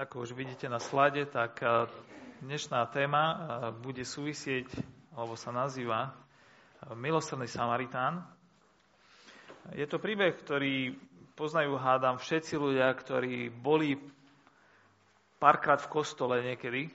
Ako 0.00 0.24
už 0.24 0.32
vidíte 0.32 0.64
na 0.64 0.80
slade, 0.80 1.28
tak 1.28 1.60
eh, 1.60 1.84
dnešná 2.40 2.88
téma 2.88 3.24
eh, 3.28 3.36
bude 3.84 4.00
súvisieť, 4.00 4.64
alebo 5.12 5.36
sa 5.36 5.52
nazýva 5.52 6.08
eh, 6.08 6.96
Milosrdný 6.96 7.44
Samaritán. 7.44 8.24
Je 9.76 9.84
to 9.84 10.00
príbeh, 10.00 10.32
ktorý 10.40 10.96
poznajú, 11.36 11.76
hádam, 11.76 12.16
všetci 12.16 12.56
ľudia, 12.56 12.88
ktorí 12.96 13.52
boli 13.52 14.00
párkrát 15.36 15.84
v 15.84 15.92
kostole 15.92 16.48
niekedy 16.48 16.88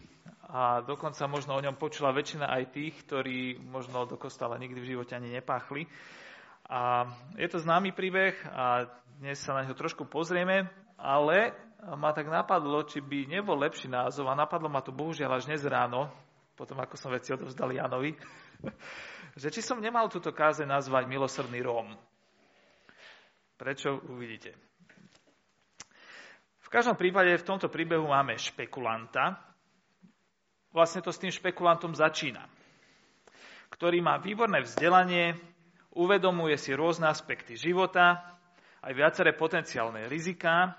a 0.49 0.81
dokonca 0.81 1.29
možno 1.29 1.53
o 1.53 1.61
ňom 1.61 1.77
počula 1.77 2.09
väčšina 2.09 2.49
aj 2.49 2.73
tých, 2.73 3.05
ktorí 3.05 3.61
možno 3.69 4.09
do 4.09 4.17
kostola 4.17 4.57
nikdy 4.57 4.81
v 4.81 4.97
živote 4.97 5.13
ani 5.13 5.29
nepáchli. 5.29 5.85
A 6.73 7.05
je 7.37 7.45
to 7.53 7.61
známy 7.61 7.93
príbeh 7.93 8.33
a 8.49 8.89
dnes 9.21 9.37
sa 9.45 9.53
na 9.53 9.61
neho 9.61 9.77
trošku 9.77 10.09
pozrieme, 10.09 10.65
ale 10.97 11.53
ma 11.93 12.09
tak 12.09 12.25
napadlo, 12.25 12.81
či 12.89 12.97
by 12.97 13.29
nebol 13.29 13.53
lepší 13.61 13.85
názov, 13.85 14.25
a 14.25 14.33
napadlo 14.33 14.65
ma 14.65 14.81
to 14.81 14.89
bohužiaľ 14.89 15.37
až 15.37 15.45
dnes 15.45 15.61
ráno, 15.61 16.09
potom 16.57 16.81
ako 16.81 16.97
som 16.97 17.13
veci 17.13 17.29
odovzdal 17.29 17.69
Janovi, 17.69 18.17
že 19.41 19.53
či 19.53 19.61
som 19.61 19.77
nemal 19.77 20.09
túto 20.09 20.33
káze 20.33 20.65
nazvať 20.65 21.05
Milosrdný 21.05 21.61
Róm. 21.61 21.93
Prečo 23.55 24.01
uvidíte. 24.09 24.57
V 26.65 26.69
každom 26.73 26.97
prípade 26.97 27.37
v 27.37 27.47
tomto 27.47 27.69
príbehu 27.69 28.09
máme 28.09 28.35
špekulanta. 28.41 29.37
Vlastne 30.73 30.99
to 31.05 31.13
s 31.13 31.21
tým 31.21 31.31
špekulantom 31.31 31.95
začína, 31.95 32.43
ktorý 33.71 34.03
má 34.03 34.19
výborné 34.19 34.59
vzdelanie, 34.59 35.39
uvedomuje 35.95 36.59
si 36.59 36.75
rôzne 36.75 37.07
aspekty 37.07 37.55
života, 37.55 38.35
aj 38.83 38.91
viaceré 38.91 39.31
potenciálne 39.31 40.11
riziká 40.11 40.75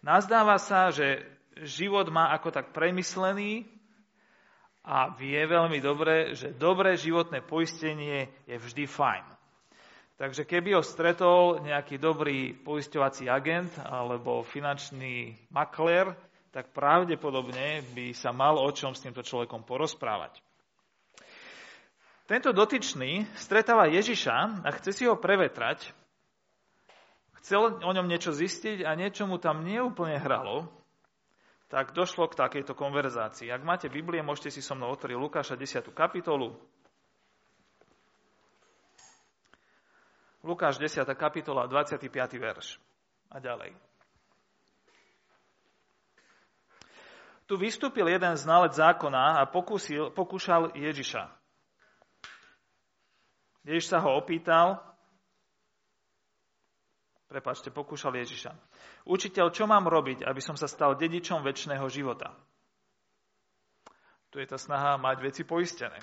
Nazdáva 0.00 0.56
sa, 0.56 0.88
že 0.88 1.20
život 1.60 2.08
má 2.08 2.32
ako 2.32 2.48
tak 2.48 2.72
premyslený 2.72 3.68
a 4.80 5.12
vie 5.12 5.36
veľmi 5.36 5.76
dobre, 5.84 6.32
že 6.32 6.56
dobré 6.56 6.96
životné 6.96 7.44
poistenie 7.44 8.32
je 8.48 8.56
vždy 8.56 8.88
fajn. 8.88 9.24
Takže 10.16 10.44
keby 10.44 10.76
ho 10.76 10.84
stretol 10.84 11.64
nejaký 11.64 11.96
dobrý 11.96 12.52
poisťovací 12.52 13.28
agent 13.28 13.72
alebo 13.80 14.44
finančný 14.44 15.36
makler, 15.52 16.12
tak 16.52 16.72
pravdepodobne 16.76 17.84
by 17.96 18.12
sa 18.12 18.32
mal 18.32 18.56
o 18.60 18.68
čom 18.72 18.92
s 18.92 19.04
týmto 19.04 19.24
človekom 19.24 19.64
porozprávať. 19.64 20.40
Tento 22.28 22.52
dotyčný 22.52 23.26
stretáva 23.36 23.90
Ježiša 23.90 24.64
a 24.64 24.68
chce 24.76 24.90
si 24.92 25.02
ho 25.08 25.18
prevetrať, 25.18 25.88
chcel 27.40 27.80
o 27.80 27.90
ňom 27.90 28.06
niečo 28.06 28.32
zistiť 28.32 28.84
a 28.84 28.92
niečo 28.96 29.24
mu 29.24 29.40
tam 29.40 29.64
neúplne 29.64 30.20
hralo, 30.20 30.68
tak 31.70 31.94
došlo 31.94 32.26
k 32.26 32.38
takejto 32.38 32.74
konverzácii. 32.74 33.48
Ak 33.48 33.62
máte 33.62 33.86
Biblie, 33.86 34.26
môžete 34.26 34.50
si 34.50 34.60
so 34.60 34.74
mnou 34.74 34.90
otvoriť 34.90 35.16
Lukáša 35.16 35.54
10. 35.54 35.86
kapitolu. 35.94 36.58
Lukáš 40.42 40.80
10. 40.82 41.04
kapitola, 41.14 41.68
25. 41.68 42.10
verš. 42.40 42.80
A 43.30 43.38
ďalej. 43.38 43.76
Tu 47.46 47.54
vystúpil 47.58 48.06
jeden 48.06 48.34
znalec 48.34 48.74
zákona 48.74 49.38
a 49.38 49.46
pokúsil, 49.46 50.10
pokúšal 50.10 50.74
Ježiša. 50.74 51.28
Ježiš 53.66 53.90
sa 53.90 54.00
ho 54.00 54.16
opýtal, 54.16 54.80
Prepačte, 57.30 57.70
pokúšal 57.70 58.18
Ježiša. 58.18 58.50
Učiteľ, 59.06 59.54
čo 59.54 59.70
mám 59.70 59.86
robiť, 59.86 60.26
aby 60.26 60.42
som 60.42 60.58
sa 60.58 60.66
stal 60.66 60.98
dedičom 60.98 61.46
väčšného 61.46 61.86
života? 61.86 62.34
Tu 64.34 64.42
je 64.42 64.50
tá 64.50 64.58
snaha 64.58 64.98
mať 64.98 65.22
veci 65.22 65.42
poistené. 65.46 65.94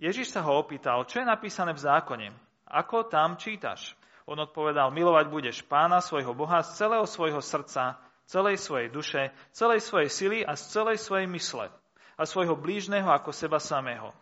Ježiš 0.00 0.32
sa 0.32 0.40
ho 0.40 0.56
opýtal, 0.56 1.04
čo 1.04 1.20
je 1.20 1.28
napísané 1.28 1.76
v 1.76 1.84
zákone? 1.84 2.32
Ako 2.72 3.12
tam 3.12 3.36
čítaš? 3.36 3.92
On 4.24 4.40
odpovedal, 4.40 4.88
milovať 4.88 5.26
budeš 5.28 5.56
pána 5.60 6.00
svojho 6.00 6.32
Boha 6.32 6.64
z 6.64 6.72
celého 6.72 7.04
svojho 7.04 7.44
srdca, 7.44 8.00
celej 8.24 8.64
svojej 8.64 8.88
duše, 8.88 9.22
celej 9.52 9.84
svojej 9.84 10.08
sily 10.08 10.38
a 10.40 10.56
z 10.56 10.62
celej 10.72 11.04
svojej 11.04 11.28
mysle 11.36 11.68
a 12.16 12.22
svojho 12.24 12.56
blížneho 12.56 13.12
ako 13.12 13.28
seba 13.28 13.60
samého. 13.60 14.16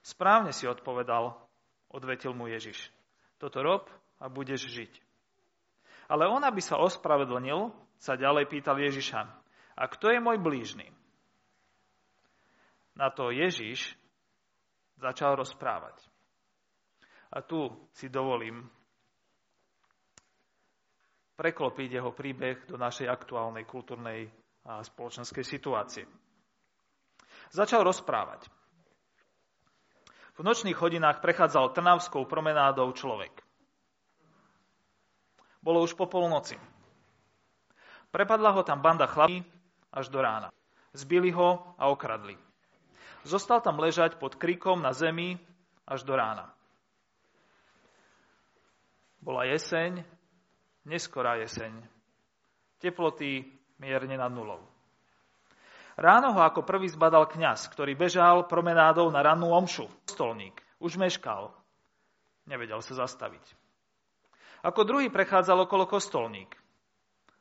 Správne 0.00 0.56
si 0.56 0.64
odpovedal, 0.64 1.36
odvetil 1.92 2.32
mu 2.32 2.48
Ježiš. 2.48 2.88
Toto 3.36 3.60
rob 3.60 3.84
a 4.20 4.30
budeš 4.30 4.68
žiť. 4.70 4.92
Ale 6.10 6.28
on, 6.28 6.42
aby 6.44 6.60
sa 6.60 6.76
ospravedlnil, 6.78 7.72
sa 7.96 8.18
ďalej 8.18 8.50
pýtal 8.50 8.76
Ježiša, 8.76 9.20
a 9.74 9.84
kto 9.90 10.14
je 10.14 10.20
môj 10.22 10.38
blížny? 10.38 10.86
Na 12.94 13.10
to 13.10 13.34
Ježiš 13.34 13.98
začal 15.02 15.34
rozprávať. 15.34 15.98
A 17.34 17.42
tu 17.42 17.66
si 17.90 18.06
dovolím 18.06 18.70
preklopiť 21.34 21.98
jeho 21.98 22.14
príbeh 22.14 22.62
do 22.70 22.78
našej 22.78 23.10
aktuálnej 23.10 23.66
kultúrnej 23.66 24.30
a 24.64 24.80
spoločenskej 24.86 25.42
situácie. 25.42 26.06
Začal 27.50 27.82
rozprávať. 27.82 28.46
V 30.34 30.40
nočných 30.42 30.78
hodinách 30.78 31.22
prechádzal 31.22 31.74
Trnavskou 31.74 32.26
promenádou 32.26 32.90
človek. 32.94 33.43
Bolo 35.64 35.80
už 35.80 35.96
po 35.96 36.04
polnoci. 36.04 36.60
Prepadla 38.12 38.52
ho 38.52 38.60
tam 38.60 38.84
banda 38.84 39.08
chlapí 39.08 39.40
až 39.88 40.12
do 40.12 40.20
rána. 40.20 40.52
Zbili 40.92 41.32
ho 41.32 41.74
a 41.80 41.88
okradli. 41.88 42.36
Zostal 43.24 43.64
tam 43.64 43.80
ležať 43.80 44.20
pod 44.20 44.36
krikom 44.36 44.84
na 44.84 44.92
zemi 44.92 45.40
až 45.88 46.04
do 46.04 46.12
rána. 46.12 46.52
Bola 49.24 49.48
jeseň, 49.48 50.04
neskorá 50.84 51.40
jeseň. 51.40 51.72
Teploty 52.76 53.48
mierne 53.80 54.20
nad 54.20 54.28
nulou. 54.28 54.60
Ráno 55.96 56.36
ho 56.36 56.44
ako 56.44 56.60
prvý 56.68 56.92
zbadal 56.92 57.24
kňaz, 57.24 57.72
ktorý 57.72 57.96
bežal 57.96 58.44
promenádou 58.44 59.08
na 59.08 59.24
rannú 59.24 59.48
omšu. 59.48 59.88
Stolník. 60.04 60.60
Už 60.76 61.00
meškal. 61.00 61.56
Nevedel 62.44 62.84
sa 62.84 63.08
zastaviť. 63.08 63.63
Ako 64.64 64.80
druhý 64.88 65.12
prechádzal 65.12 65.68
okolo 65.68 65.84
kostolník. 65.84 66.56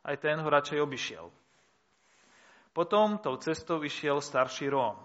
Aj 0.03 0.19
ten 0.19 0.35
ho 0.43 0.47
radšej 0.51 0.83
obišiel. 0.83 1.31
Potom 2.75 3.15
tou 3.23 3.39
cestou 3.39 3.79
išiel 3.79 4.19
starší 4.19 4.67
Róm. 4.67 4.99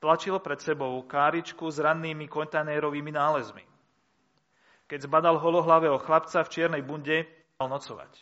Tlačil 0.00 0.40
pred 0.40 0.56
sebou 0.64 0.96
káričku 1.04 1.68
s 1.68 1.76
rannými 1.76 2.24
kontajnerovými 2.24 3.12
nálezmi. 3.12 3.64
Keď 4.88 5.04
zbadal 5.04 5.36
holohlavého 5.36 6.00
chlapca 6.00 6.40
v 6.40 6.48
čiernej 6.48 6.80
bunde, 6.80 7.28
mal 7.60 7.68
nocovať. 7.68 8.16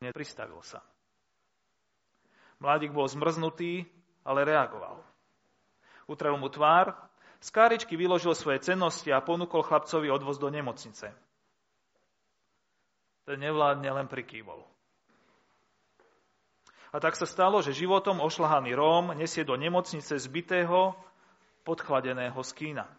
Nepristavil 0.00 0.64
sa. 0.64 0.80
Mladík 2.64 2.96
bol 2.96 3.04
zmrznutý, 3.04 3.84
ale 4.24 4.48
reagoval. 4.48 5.04
Utrel 6.08 6.40
mu 6.40 6.48
tvár 6.48 6.96
z 7.40 7.48
káričky 7.48 7.96
vyložil 7.96 8.36
svoje 8.36 8.60
cennosti 8.60 9.08
a 9.08 9.24
ponúkol 9.24 9.64
chlapcovi 9.64 10.12
odvoz 10.12 10.36
do 10.36 10.52
nemocnice. 10.52 11.12
Ten 13.24 13.38
nevládne 13.40 13.88
len 13.88 14.06
prikývol. 14.08 14.64
A 16.90 16.98
tak 16.98 17.14
sa 17.14 17.24
stalo, 17.24 17.62
že 17.62 17.72
životom 17.72 18.18
ošlahaný 18.18 18.74
Róm 18.74 19.14
nesie 19.14 19.46
do 19.46 19.54
nemocnice 19.54 20.18
zbitého, 20.18 20.92
podchladeného 21.62 22.40
skína. 22.42 22.90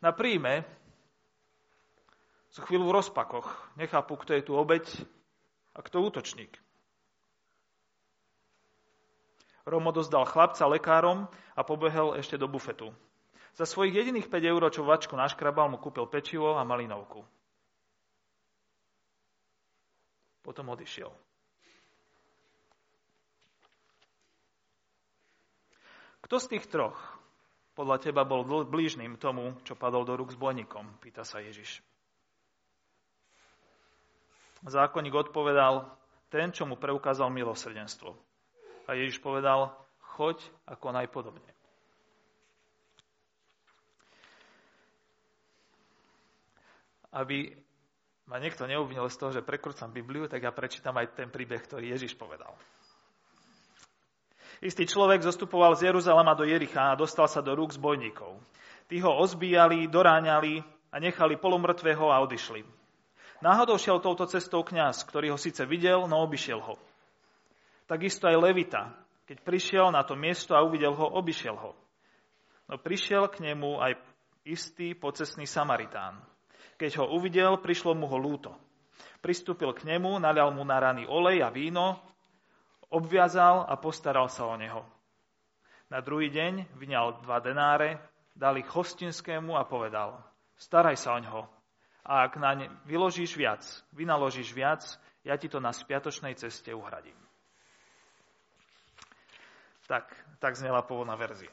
Na 0.00 0.16
príjme 0.16 0.64
sú 2.50 2.64
chvíľu 2.64 2.88
v 2.88 2.96
rozpakoch. 3.04 3.46
Nechápu, 3.76 4.16
kto 4.16 4.32
je 4.38 4.42
tu 4.42 4.52
obeď 4.56 4.86
a 5.76 5.84
kto 5.84 6.00
útočník. 6.00 6.56
Romo 9.70 9.94
dozdal 9.94 10.26
chlapca 10.26 10.66
lekárom 10.66 11.30
a 11.54 11.62
pobehel 11.62 12.18
ešte 12.18 12.34
do 12.34 12.50
bufetu. 12.50 12.90
Za 13.54 13.70
svojich 13.70 13.94
jediných 13.94 14.26
5 14.26 14.50
eur, 14.50 14.62
čo 14.74 14.82
vačku 14.82 15.14
naškrabal, 15.14 15.70
mu 15.70 15.78
kúpil 15.78 16.10
pečivo 16.10 16.58
a 16.58 16.66
malinovku. 16.66 17.22
Potom 20.42 20.74
odišiel. 20.74 21.14
Kto 26.26 26.36
z 26.38 26.46
tých 26.56 26.66
troch 26.70 26.98
podľa 27.74 28.02
teba 28.02 28.26
bol 28.26 28.42
blížným 28.46 29.18
tomu, 29.18 29.54
čo 29.62 29.78
padol 29.78 30.02
do 30.02 30.18
rúk 30.18 30.34
s 30.34 30.38
bojníkom? 30.38 30.98
Pýta 30.98 31.22
sa 31.22 31.38
Ježiš. 31.38 31.82
Zákonník 34.60 35.16
odpovedal, 35.16 35.88
ten, 36.28 36.52
čo 36.52 36.68
mu 36.68 36.76
preukázal 36.76 37.32
milosrdenstvo. 37.32 38.29
A 38.90 38.98
Ježiš 38.98 39.22
povedal, 39.22 39.70
choď 40.18 40.42
a 40.66 40.74
konaj 40.74 41.06
podobne. 41.14 41.46
Aby 47.14 47.54
ma 48.26 48.42
niekto 48.42 48.66
neobvinil 48.66 49.06
z 49.06 49.14
toho, 49.14 49.30
že 49.30 49.46
prekrúcam 49.46 49.94
Bibliu, 49.94 50.26
tak 50.26 50.42
ja 50.42 50.50
prečítam 50.50 50.98
aj 50.98 51.14
ten 51.14 51.30
príbeh, 51.30 51.62
ktorý 51.62 51.94
Ježiš 51.94 52.18
povedal. 52.18 52.50
Istý 54.58 54.90
človek 54.90 55.22
zostupoval 55.22 55.78
z 55.78 55.94
Jeruzalema 55.94 56.34
do 56.34 56.42
Jericha 56.42 56.90
a 56.90 56.98
dostal 56.98 57.30
sa 57.30 57.38
do 57.38 57.54
rúk 57.54 57.70
zbojníkov. 57.70 58.42
Tí 58.90 58.98
ho 58.98 59.14
ozbíjali, 59.22 59.86
doráňali 59.86 60.66
a 60.90 60.98
nechali 60.98 61.38
polomrtvého 61.38 62.10
a 62.10 62.18
odišli. 62.26 62.66
Náhodou 63.38 63.78
šiel 63.78 64.02
touto 64.02 64.26
cestou 64.26 64.66
kňaz, 64.66 65.06
ktorý 65.06 65.30
ho 65.30 65.38
síce 65.38 65.62
videl, 65.62 66.10
no 66.10 66.26
obišiel 66.26 66.58
ho. 66.58 66.74
Takisto 67.90 68.30
aj 68.30 68.38
Levita, 68.38 68.94
keď 69.26 69.42
prišiel 69.42 69.90
na 69.90 70.06
to 70.06 70.14
miesto 70.14 70.54
a 70.54 70.62
uvidel 70.62 70.94
ho, 70.94 71.10
obišiel 71.18 71.58
ho. 71.58 71.74
No 72.70 72.78
prišiel 72.78 73.26
k 73.26 73.50
nemu 73.50 73.82
aj 73.82 73.98
istý 74.46 74.94
pocesný 74.94 75.42
Samaritán. 75.42 76.22
Keď 76.78 77.02
ho 77.02 77.10
uvidel, 77.18 77.58
prišlo 77.58 77.98
mu 77.98 78.06
ho 78.06 78.14
lúto. 78.14 78.54
Pristúpil 79.18 79.74
k 79.74 79.90
nemu, 79.90 80.22
nalial 80.22 80.54
mu 80.54 80.62
na 80.62 80.78
rany 80.78 81.02
olej 81.02 81.42
a 81.42 81.50
víno, 81.50 81.98
obviazal 82.94 83.66
a 83.66 83.74
postaral 83.74 84.30
sa 84.30 84.46
o 84.46 84.54
neho. 84.54 84.86
Na 85.90 85.98
druhý 85.98 86.30
deň 86.30 86.78
vyňal 86.78 87.26
dva 87.26 87.42
denáre, 87.42 87.98
dal 88.38 88.54
ich 88.54 88.70
hostinskému 88.70 89.58
a 89.58 89.66
povedal, 89.66 90.22
staraj 90.54 90.94
sa 90.94 91.18
o 91.18 91.20
ňoho. 91.20 91.42
A 92.06 92.22
ak 92.22 92.38
na 92.38 92.54
ne 92.54 92.66
vyložíš 92.86 93.34
viac, 93.34 93.66
vynaložíš 93.92 94.54
viac, 94.54 94.86
ja 95.26 95.34
ti 95.34 95.50
to 95.50 95.58
na 95.58 95.74
spiatočnej 95.74 96.38
ceste 96.38 96.70
uhradím. 96.72 97.19
Tak, 99.90 100.06
tak 100.38 100.54
znela 100.54 100.86
pôvodná 100.86 101.18
verzia. 101.18 101.50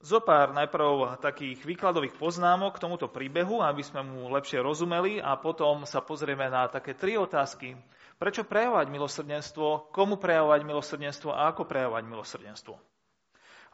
Zopár 0.00 0.56
najprv 0.56 1.20
takých 1.20 1.60
výkladových 1.68 2.16
poznámok 2.16 2.80
k 2.80 2.82
tomuto 2.88 3.12
príbehu, 3.12 3.60
aby 3.60 3.84
sme 3.84 4.00
mu 4.00 4.32
lepšie 4.32 4.64
rozumeli 4.64 5.20
a 5.20 5.36
potom 5.36 5.84
sa 5.84 6.00
pozrieme 6.00 6.48
na 6.48 6.64
také 6.72 6.96
tri 6.96 7.20
otázky. 7.20 7.76
Prečo 8.16 8.48
prejavovať 8.48 8.88
milosrdenstvo, 8.88 9.92
komu 9.92 10.16
prejavovať 10.16 10.64
milosrdenstvo 10.64 11.36
a 11.36 11.52
ako 11.52 11.68
prejavovať 11.68 12.04
milosrdenstvo. 12.08 12.74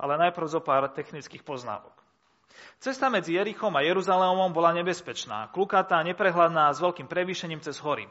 Ale 0.03 0.19
najprv 0.19 0.47
zo 0.51 0.59
pár 0.59 0.91
technických 0.91 1.47
poznámok. 1.47 2.06
Cesta 2.77 3.09
medzi 3.09 3.35
Jerichom 3.35 3.73
a 3.75 3.85
Jeruzalémom 3.85 4.53
bola 4.53 4.71
nebezpečná, 4.77 5.49
klukatá, 5.51 6.01
neprehľadná, 6.05 6.71
s 6.73 6.79
veľkým 6.79 7.09
prevýšením 7.09 7.65
cez 7.65 7.81
hory. 7.81 8.07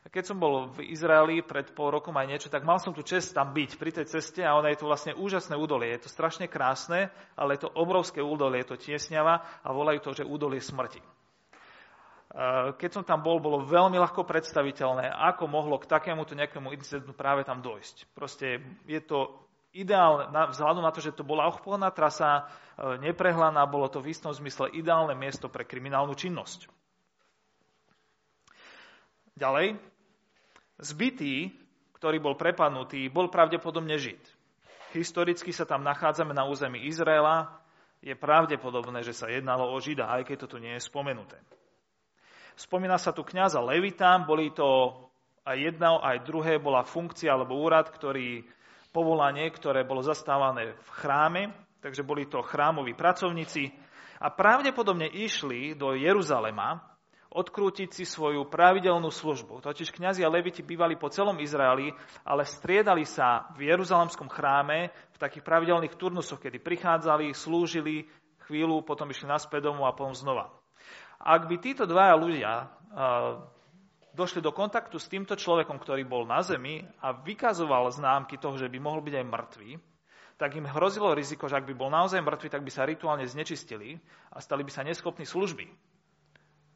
Keď 0.00 0.32
som 0.32 0.40
bol 0.40 0.72
v 0.72 0.88
Izraeli 0.96 1.44
pred 1.44 1.76
pol 1.76 1.92
rokom 1.92 2.16
aj 2.16 2.24
niečo, 2.24 2.48
tak 2.48 2.64
mal 2.64 2.80
som 2.80 2.96
tu 2.96 3.04
čest 3.04 3.36
tam 3.36 3.52
byť 3.52 3.76
pri 3.76 3.90
tej 3.92 4.06
ceste 4.08 4.40
a 4.40 4.56
ono 4.56 4.72
je 4.72 4.80
to 4.80 4.88
vlastne 4.88 5.12
úžasné 5.12 5.52
údolie. 5.60 5.92
Je 5.92 6.08
to 6.08 6.10
strašne 6.12 6.48
krásne, 6.48 7.12
ale 7.36 7.60
je 7.60 7.68
to 7.68 7.74
obrovské 7.76 8.24
údolie, 8.24 8.64
je 8.64 8.72
to 8.72 8.80
tiesňava 8.80 9.44
a 9.60 9.68
volajú 9.68 10.00
to, 10.00 10.10
že 10.16 10.24
údolie 10.24 10.64
smrti. 10.64 11.04
Keď 12.80 12.90
som 12.94 13.04
tam 13.04 13.20
bol, 13.20 13.42
bolo 13.42 13.66
veľmi 13.66 13.98
ľahko 13.98 14.22
predstaviteľné, 14.24 15.10
ako 15.10 15.50
mohlo 15.50 15.76
k 15.82 15.90
takémuto 15.90 16.32
nejakému 16.38 16.72
incidentu 16.72 17.12
práve 17.12 17.44
tam 17.44 17.60
dojsť. 17.60 18.14
Proste 18.16 18.62
je 18.86 19.00
to 19.02 19.49
ideálne, 19.72 20.26
vzhľadom 20.30 20.82
na 20.82 20.90
to, 20.90 21.02
že 21.02 21.14
to 21.14 21.22
bola 21.22 21.46
obchodná 21.50 21.90
trasa, 21.94 22.50
e, 22.78 22.98
neprehľaná, 23.02 23.62
bolo 23.70 23.86
to 23.86 24.02
v 24.02 24.10
istom 24.10 24.34
zmysle 24.34 24.70
ideálne 24.74 25.14
miesto 25.14 25.46
pre 25.46 25.62
kriminálnu 25.62 26.14
činnosť. 26.14 26.66
Ďalej, 29.38 29.78
zbytý, 30.82 31.54
ktorý 31.96 32.20
bol 32.20 32.34
prepadnutý, 32.36 33.08
bol 33.08 33.32
pravdepodobne 33.32 33.96
Žid. 33.96 34.20
Historicky 34.92 35.54
sa 35.54 35.64
tam 35.64 35.86
nachádzame 35.86 36.34
na 36.34 36.44
území 36.44 36.82
Izraela, 36.84 37.60
je 38.00 38.16
pravdepodobné, 38.16 39.04
že 39.04 39.12
sa 39.12 39.28
jednalo 39.28 39.68
o 39.70 39.76
Žida, 39.76 40.08
aj 40.08 40.24
keď 40.24 40.48
to 40.48 40.56
nie 40.56 40.72
je 40.76 40.82
spomenuté. 40.82 41.36
Spomína 42.56 42.96
sa 42.96 43.12
tu 43.12 43.24
kniaza 43.24 43.60
Levita, 43.60 44.16
boli 44.20 44.52
to 44.52 44.92
aj 45.44 45.56
jedno, 45.56 46.00
aj 46.00 46.24
druhé 46.24 46.60
bola 46.60 46.84
funkcia 46.84 47.32
alebo 47.32 47.60
úrad, 47.60 47.88
ktorý, 47.88 48.44
povolanie, 48.90 49.46
ktoré 49.50 49.86
bolo 49.86 50.02
zastávané 50.02 50.74
v 50.74 50.88
chráme, 50.98 51.42
takže 51.80 52.02
boli 52.04 52.26
to 52.26 52.42
chrámoví 52.42 52.92
pracovníci 52.94 53.70
a 54.20 54.28
pravdepodobne 54.28 55.08
išli 55.08 55.72
do 55.78 55.96
Jeruzalema, 55.96 56.82
odkrútiť 57.30 57.94
si 57.94 58.02
svoju 58.02 58.50
pravidelnú 58.50 59.06
službu. 59.06 59.62
Totiž 59.62 59.94
kňazi 59.94 60.26
a 60.26 60.32
leviti 60.32 60.66
bývali 60.66 60.98
po 60.98 61.06
celom 61.14 61.38
Izraeli, 61.38 61.94
ale 62.26 62.42
striedali 62.42 63.06
sa 63.06 63.46
v 63.54 63.70
Jeruzalemskom 63.70 64.26
chráme 64.26 64.90
v 65.14 65.18
takých 65.22 65.46
pravidelných 65.46 65.94
turnusoch, 65.94 66.42
kedy 66.42 66.58
prichádzali, 66.58 67.30
slúžili 67.30 68.10
chvíľu, 68.50 68.82
potom 68.82 69.06
išli 69.14 69.30
naspäť 69.30 69.70
domov 69.70 69.86
a 69.86 69.94
potom 69.94 70.10
znova. 70.10 70.50
Ak 71.22 71.46
by 71.46 71.56
títo 71.62 71.86
dvaja 71.86 72.18
ľudia 72.18 72.66
došli 74.14 74.42
do 74.42 74.50
kontaktu 74.50 74.98
s 74.98 75.10
týmto 75.10 75.38
človekom, 75.38 75.78
ktorý 75.78 76.02
bol 76.06 76.26
na 76.26 76.42
zemi 76.42 76.82
a 77.02 77.14
vykazoval 77.14 77.90
známky 77.94 78.36
toho, 78.36 78.58
že 78.58 78.70
by 78.70 78.78
mohol 78.82 79.00
byť 79.04 79.14
aj 79.20 79.26
mŕtvý, 79.26 79.70
tak 80.40 80.56
im 80.56 80.66
hrozilo 80.66 81.12
riziko, 81.12 81.46
že 81.46 81.60
ak 81.60 81.68
by 81.68 81.74
bol 81.76 81.92
naozaj 81.92 82.24
mŕtvy, 82.24 82.48
tak 82.48 82.64
by 82.64 82.70
sa 82.72 82.88
rituálne 82.88 83.28
znečistili 83.28 84.00
a 84.32 84.40
stali 84.40 84.64
by 84.64 84.72
sa 84.72 84.82
neschopní 84.82 85.28
služby 85.28 85.68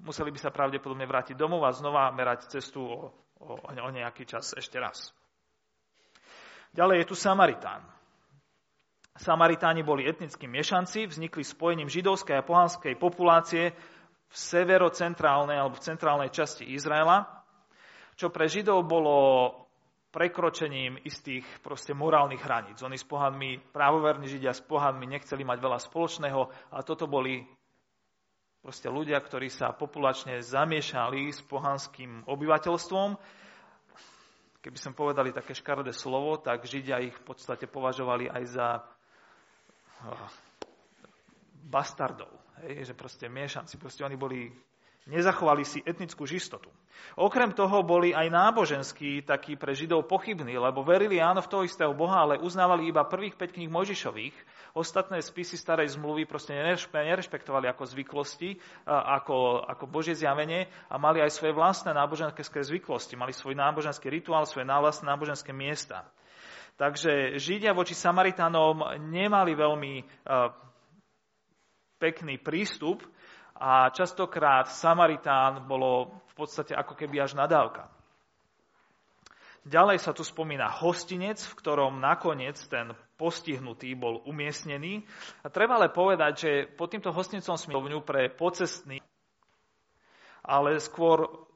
museli 0.04 0.30
by 0.30 0.38
sa 0.38 0.52
pravdepodobne 0.52 1.08
vrátiť 1.08 1.34
domov 1.34 1.64
a 1.64 1.72
znova 1.72 2.12
merať 2.12 2.52
cestu 2.52 2.84
o, 2.84 3.08
o, 3.40 3.52
o 3.64 3.90
nejaký 3.90 4.28
čas 4.28 4.52
ešte 4.52 4.76
raz. 4.76 5.10
Ďalej 6.76 7.02
je 7.02 7.08
tu 7.08 7.16
Samaritán. 7.16 7.82
Samaritáni 9.14 9.86
boli 9.86 10.10
etnickí 10.10 10.50
miešanci, 10.50 11.06
vznikli 11.06 11.46
spojením 11.46 11.86
židovskej 11.86 12.42
a 12.42 12.46
pohanskej 12.46 12.98
populácie 12.98 13.70
v 14.28 14.34
severocentrálnej 14.34 15.58
alebo 15.58 15.78
v 15.78 15.86
centrálnej 15.86 16.30
časti 16.32 16.66
Izraela, 16.72 17.24
čo 18.14 18.30
pre 18.30 18.46
Židov 18.46 18.86
bolo 18.86 19.16
prekročením 20.14 21.02
istých 21.02 21.42
proste 21.58 21.90
morálnych 21.90 22.38
hraníc. 22.38 22.78
Oni 22.86 22.94
s 22.94 23.02
pohanmi, 23.02 23.58
právoverní 23.74 24.30
Židia 24.30 24.54
s 24.54 24.62
pohanmi 24.62 25.10
nechceli 25.10 25.42
mať 25.42 25.58
veľa 25.58 25.78
spoločného 25.82 26.40
a 26.70 26.78
toto 26.86 27.10
boli 27.10 27.42
proste 28.62 28.86
ľudia, 28.86 29.18
ktorí 29.18 29.50
sa 29.50 29.74
populačne 29.74 30.38
zamiešali 30.38 31.34
s 31.34 31.42
pohanským 31.42 32.30
obyvateľstvom. 32.30 33.18
Keby 34.62 34.78
som 34.78 34.94
povedali 34.94 35.34
také 35.34 35.52
škaredé 35.52 35.90
slovo, 35.90 36.38
tak 36.38 36.62
Židia 36.62 37.02
ich 37.02 37.12
v 37.12 37.24
podstate 37.26 37.66
považovali 37.66 38.30
aj 38.30 38.42
za 38.48 38.68
oh, 40.06 40.30
bastardov. 41.66 42.43
Hej, 42.64 42.88
že 42.88 42.94
proste 42.96 43.28
miešanci. 43.28 43.76
Proste 43.76 44.08
oni 44.08 44.16
boli 44.16 44.48
Nezachovali 45.04 45.68
si 45.68 45.84
etnickú 45.84 46.24
žistotu. 46.24 46.72
Okrem 47.20 47.52
toho 47.52 47.84
boli 47.84 48.16
aj 48.16 48.24
náboženskí 48.32 49.20
takí 49.28 49.52
pre 49.52 49.76
Židov 49.76 50.08
pochybní, 50.08 50.56
lebo 50.56 50.80
verili 50.80 51.20
áno 51.20 51.44
v 51.44 51.50
toho 51.52 51.60
istého 51.60 51.92
Boha, 51.92 52.24
ale 52.24 52.40
uznávali 52.40 52.88
iba 52.88 53.04
prvých 53.04 53.36
5 53.36 53.52
kníh 53.52 53.68
Mojžišových. 53.68 54.32
Ostatné 54.72 55.20
spisy 55.20 55.60
starej 55.60 55.92
zmluvy 55.92 56.24
proste 56.24 56.56
nerešpektovali 56.56 57.68
ako 57.68 57.84
zvyklosti, 57.84 58.56
ako, 58.88 59.68
ako 59.68 59.84
Božie 59.84 60.16
zjavenie 60.16 60.72
a 60.88 60.96
mali 60.96 61.20
aj 61.20 61.36
svoje 61.36 61.52
vlastné 61.52 61.92
náboženské 61.92 62.64
zvyklosti. 62.64 63.12
Mali 63.12 63.36
svoj 63.36 63.60
náboženský 63.60 64.08
rituál, 64.08 64.48
svoje 64.48 64.64
vlastné 64.64 65.04
náboženské 65.04 65.52
miesta. 65.52 66.08
Takže 66.80 67.36
Židia 67.36 67.76
voči 67.76 67.92
Samaritánom 67.92 69.04
nemali 69.12 69.52
veľmi 69.52 70.24
pekný 71.98 72.38
prístup, 72.38 73.02
a 73.54 73.90
častokrát 73.94 74.66
Samaritán 74.66 75.70
bolo 75.70 76.10
v 76.26 76.34
podstate 76.34 76.74
ako 76.74 76.98
keby 76.98 77.22
až 77.22 77.38
nadávka. 77.38 77.86
Ďalej 79.64 80.02
sa 80.02 80.12
tu 80.12 80.20
spomína 80.26 80.68
hostinec, 80.68 81.40
v 81.40 81.56
ktorom 81.56 81.96
nakoniec 81.96 82.58
ten 82.68 82.92
postihnutý 83.16 83.96
bol 83.96 84.20
umiestnený. 84.28 85.06
A 85.40 85.48
treba 85.48 85.80
ale 85.80 85.88
povedať, 85.88 86.32
že 86.36 86.52
pod 86.68 86.92
týmto 86.92 87.14
hostinecom 87.14 87.56
smilovňu 87.56 88.04
pre 88.04 88.28
pocestný, 88.28 89.00
ale 90.44 90.76
skôr 90.82 91.48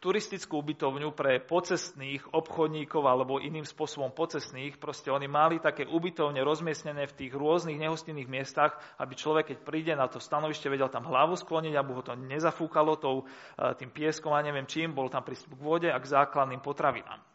turistickú 0.00 0.64
ubytovňu 0.64 1.12
pre 1.12 1.44
pocestných 1.44 2.32
obchodníkov 2.32 3.04
alebo 3.04 3.36
iným 3.36 3.68
spôsobom 3.68 4.16
pocestných. 4.16 4.80
Proste 4.80 5.12
oni 5.12 5.28
mali 5.28 5.60
také 5.60 5.84
ubytovne 5.84 6.40
rozmiestnené 6.40 7.04
v 7.04 7.16
tých 7.20 7.32
rôznych 7.36 7.76
nehostinných 7.76 8.26
miestach, 8.26 8.80
aby 8.96 9.12
človek, 9.12 9.52
keď 9.54 9.58
príde 9.60 9.92
na 9.92 10.08
to 10.08 10.16
stanovište, 10.16 10.72
vedel 10.72 10.88
tam 10.88 11.04
hlavu 11.04 11.36
skloniť, 11.36 11.76
aby 11.76 11.90
ho 11.92 12.02
to 12.02 12.16
nezafúkalo 12.16 12.96
tou, 12.96 13.28
e, 13.60 13.76
tým 13.76 13.92
pieskom 13.92 14.32
a 14.32 14.40
neviem 14.40 14.64
čím, 14.64 14.96
bol 14.96 15.12
tam 15.12 15.20
prístup 15.20 15.60
k 15.60 15.62
vode 15.62 15.88
a 15.92 16.00
k 16.00 16.10
základným 16.10 16.64
potravinám. 16.64 17.29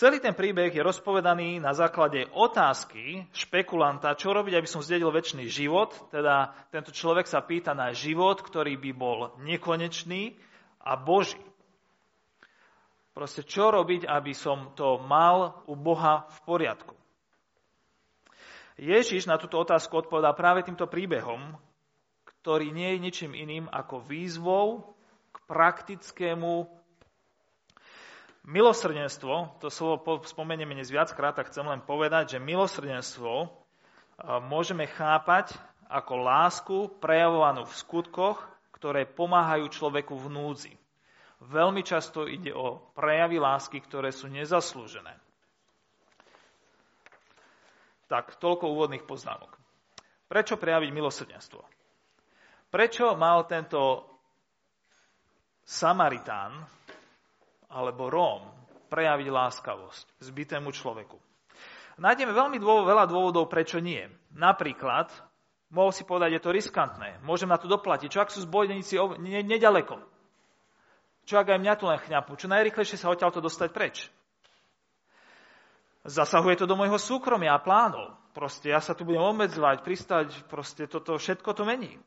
Celý 0.00 0.16
ten 0.16 0.32
príbeh 0.32 0.72
je 0.72 0.80
rozpovedaný 0.80 1.60
na 1.60 1.76
základe 1.76 2.24
otázky 2.32 3.28
špekulanta, 3.36 4.16
čo 4.16 4.32
robiť, 4.32 4.56
aby 4.56 4.64
som 4.64 4.80
zdedil 4.80 5.12
väčší 5.12 5.44
život. 5.44 5.92
Teda 6.08 6.56
tento 6.72 6.88
človek 6.88 7.28
sa 7.28 7.44
pýta 7.44 7.76
na 7.76 7.92
život, 7.92 8.40
ktorý 8.40 8.80
by 8.80 8.96
bol 8.96 9.36
nekonečný 9.44 10.40
a 10.80 10.96
Boží. 10.96 11.36
Proste 13.12 13.44
čo 13.44 13.68
robiť, 13.68 14.08
aby 14.08 14.32
som 14.32 14.72
to 14.72 15.04
mal 15.04 15.60
u 15.68 15.76
Boha 15.76 16.24
v 16.32 16.38
poriadku. 16.48 16.96
Ježiš 18.80 19.28
na 19.28 19.36
túto 19.36 19.60
otázku 19.60 20.00
odpovedá 20.00 20.32
práve 20.32 20.64
týmto 20.64 20.88
príbehom, 20.88 21.60
ktorý 22.24 22.72
nie 22.72 22.96
je 22.96 23.04
ničím 23.04 23.32
iným 23.36 23.68
ako 23.68 24.00
výzvou 24.00 24.96
k 25.28 25.36
praktickému 25.44 26.79
milosrdenstvo. 28.50 29.62
To 29.62 29.70
slovo 29.70 30.18
spomenieme 30.26 30.74
dnes 30.74 30.90
viackrát, 30.90 31.38
tak 31.38 31.54
chcem 31.54 31.62
len 31.62 31.78
povedať, 31.86 32.36
že 32.36 32.42
milosrdenstvo 32.42 33.46
môžeme 34.50 34.90
chápať 34.90 35.54
ako 35.86 36.12
lásku 36.18 36.76
prejavovanú 36.98 37.62
v 37.64 37.78
skutkoch, 37.78 38.42
ktoré 38.74 39.06
pomáhajú 39.06 39.70
človeku 39.70 40.18
v 40.18 40.26
núdzi. 40.28 40.72
Veľmi 41.40 41.80
často 41.80 42.28
ide 42.28 42.52
o 42.52 42.92
prejavy 42.92 43.40
lásky, 43.40 43.80
ktoré 43.80 44.12
sú 44.12 44.28
nezaslúžené. 44.28 45.16
Tak, 48.10 48.36
toľko 48.42 48.74
úvodných 48.74 49.06
poznámok. 49.06 49.54
Prečo 50.26 50.58
prejaviť 50.58 50.90
milosrdenstvo? 50.90 51.62
Prečo 52.70 53.14
mal 53.14 53.46
tento 53.46 54.04
Samaritán 55.64 56.79
alebo 57.70 58.10
Róm 58.10 58.42
prejaviť 58.90 59.28
láskavosť 59.30 60.20
zbitému 60.20 60.74
človeku? 60.74 61.16
Nájdeme 62.00 62.32
veľmi 62.32 62.56
dôvod, 62.56 62.88
veľa 62.88 63.04
dôvodov, 63.06 63.46
prečo 63.46 63.76
nie. 63.76 64.00
Napríklad, 64.32 65.12
mohol 65.70 65.92
si 65.92 66.02
povedať, 66.02 66.40
je 66.40 66.42
to 66.42 66.54
riskantné, 66.54 67.20
môžem 67.20 67.46
na 67.46 67.60
to 67.60 67.68
doplatiť. 67.68 68.08
Čo 68.08 68.20
ak 68.24 68.32
sú 68.32 68.40
zbojníci 68.48 68.96
ne, 69.20 69.44
nedaleko? 69.44 70.00
Čo 71.28 71.38
ak 71.38 71.52
aj 71.52 71.60
mňa 71.60 71.74
tu 71.76 71.84
len 71.86 72.00
chňapu? 72.00 72.34
Čo 72.34 72.48
najrychlejšie 72.48 72.96
sa 72.98 73.12
odtiaľ 73.12 73.30
to 73.30 73.44
dostať 73.44 73.68
preč? 73.70 74.10
Zasahuje 76.08 76.64
to 76.64 76.66
do 76.66 76.74
môjho 76.80 76.96
súkromia 76.96 77.52
a 77.52 77.60
plánov. 77.60 78.16
Proste 78.32 78.72
ja 78.72 78.80
sa 78.80 78.96
tu 78.96 79.04
budem 79.04 79.20
obmedzovať, 79.20 79.84
pristať, 79.84 80.26
proste 80.48 80.88
toto 80.88 81.18
všetko 81.20 81.50
to 81.52 81.68
mení. 81.68 82.00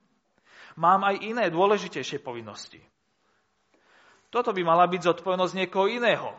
Mám 0.74 1.05
aj 1.05 1.22
iné 1.22 1.46
dôležitejšie 1.53 2.24
povinnosti. 2.25 2.82
Toto 4.33 4.49
by 4.49 4.65
mala 4.65 4.89
byť 4.89 5.13
zodpovednosť 5.13 5.53
niekoho 5.53 5.85
iného. 5.85 6.33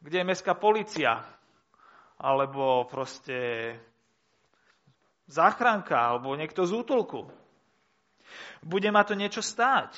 Kde 0.00 0.24
je 0.24 0.28
mestská 0.32 0.56
policia? 0.56 1.20
Alebo 2.16 2.88
proste 2.88 3.76
záchranka, 5.28 6.16
alebo 6.16 6.32
niekto 6.32 6.64
z 6.64 6.72
útulku. 6.72 7.28
Bude 8.64 8.88
ma 8.88 9.04
to 9.04 9.12
niečo 9.12 9.44
stáť. 9.44 9.92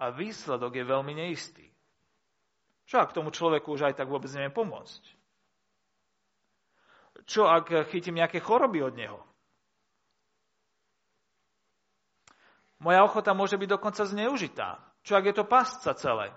A 0.00 0.08
výsledok 0.08 0.72
je 0.72 0.84
veľmi 0.88 1.12
neistý. 1.12 1.68
Čo 2.88 3.04
ak 3.04 3.12
tomu 3.12 3.28
človeku 3.28 3.76
už 3.76 3.92
aj 3.92 4.00
tak 4.00 4.08
vôbec 4.08 4.32
neviem 4.32 4.56
pomôcť? 4.56 5.02
Čo 7.28 7.44
ak 7.44 7.92
chytím 7.92 8.24
nejaké 8.24 8.40
choroby 8.40 8.80
od 8.80 8.94
neho? 8.96 9.20
Moja 12.80 13.04
ochota 13.04 13.36
môže 13.36 13.60
byť 13.60 13.68
dokonca 13.68 14.00
zneužitá. 14.04 14.85
Čo 15.06 15.22
ak 15.22 15.24
je 15.30 15.34
to 15.38 15.46
pasca 15.46 15.94
celé? 15.94 16.34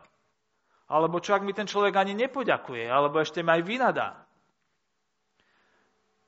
Alebo 0.85 1.17
čo 1.17 1.33
ak 1.33 1.41
mi 1.41 1.57
ten 1.57 1.65
človek 1.65 1.97
ani 1.97 2.13
nepoďakuje, 2.13 2.85
alebo 2.85 3.17
ešte 3.17 3.41
ma 3.41 3.57
aj 3.57 3.63
vynadá? 3.65 4.09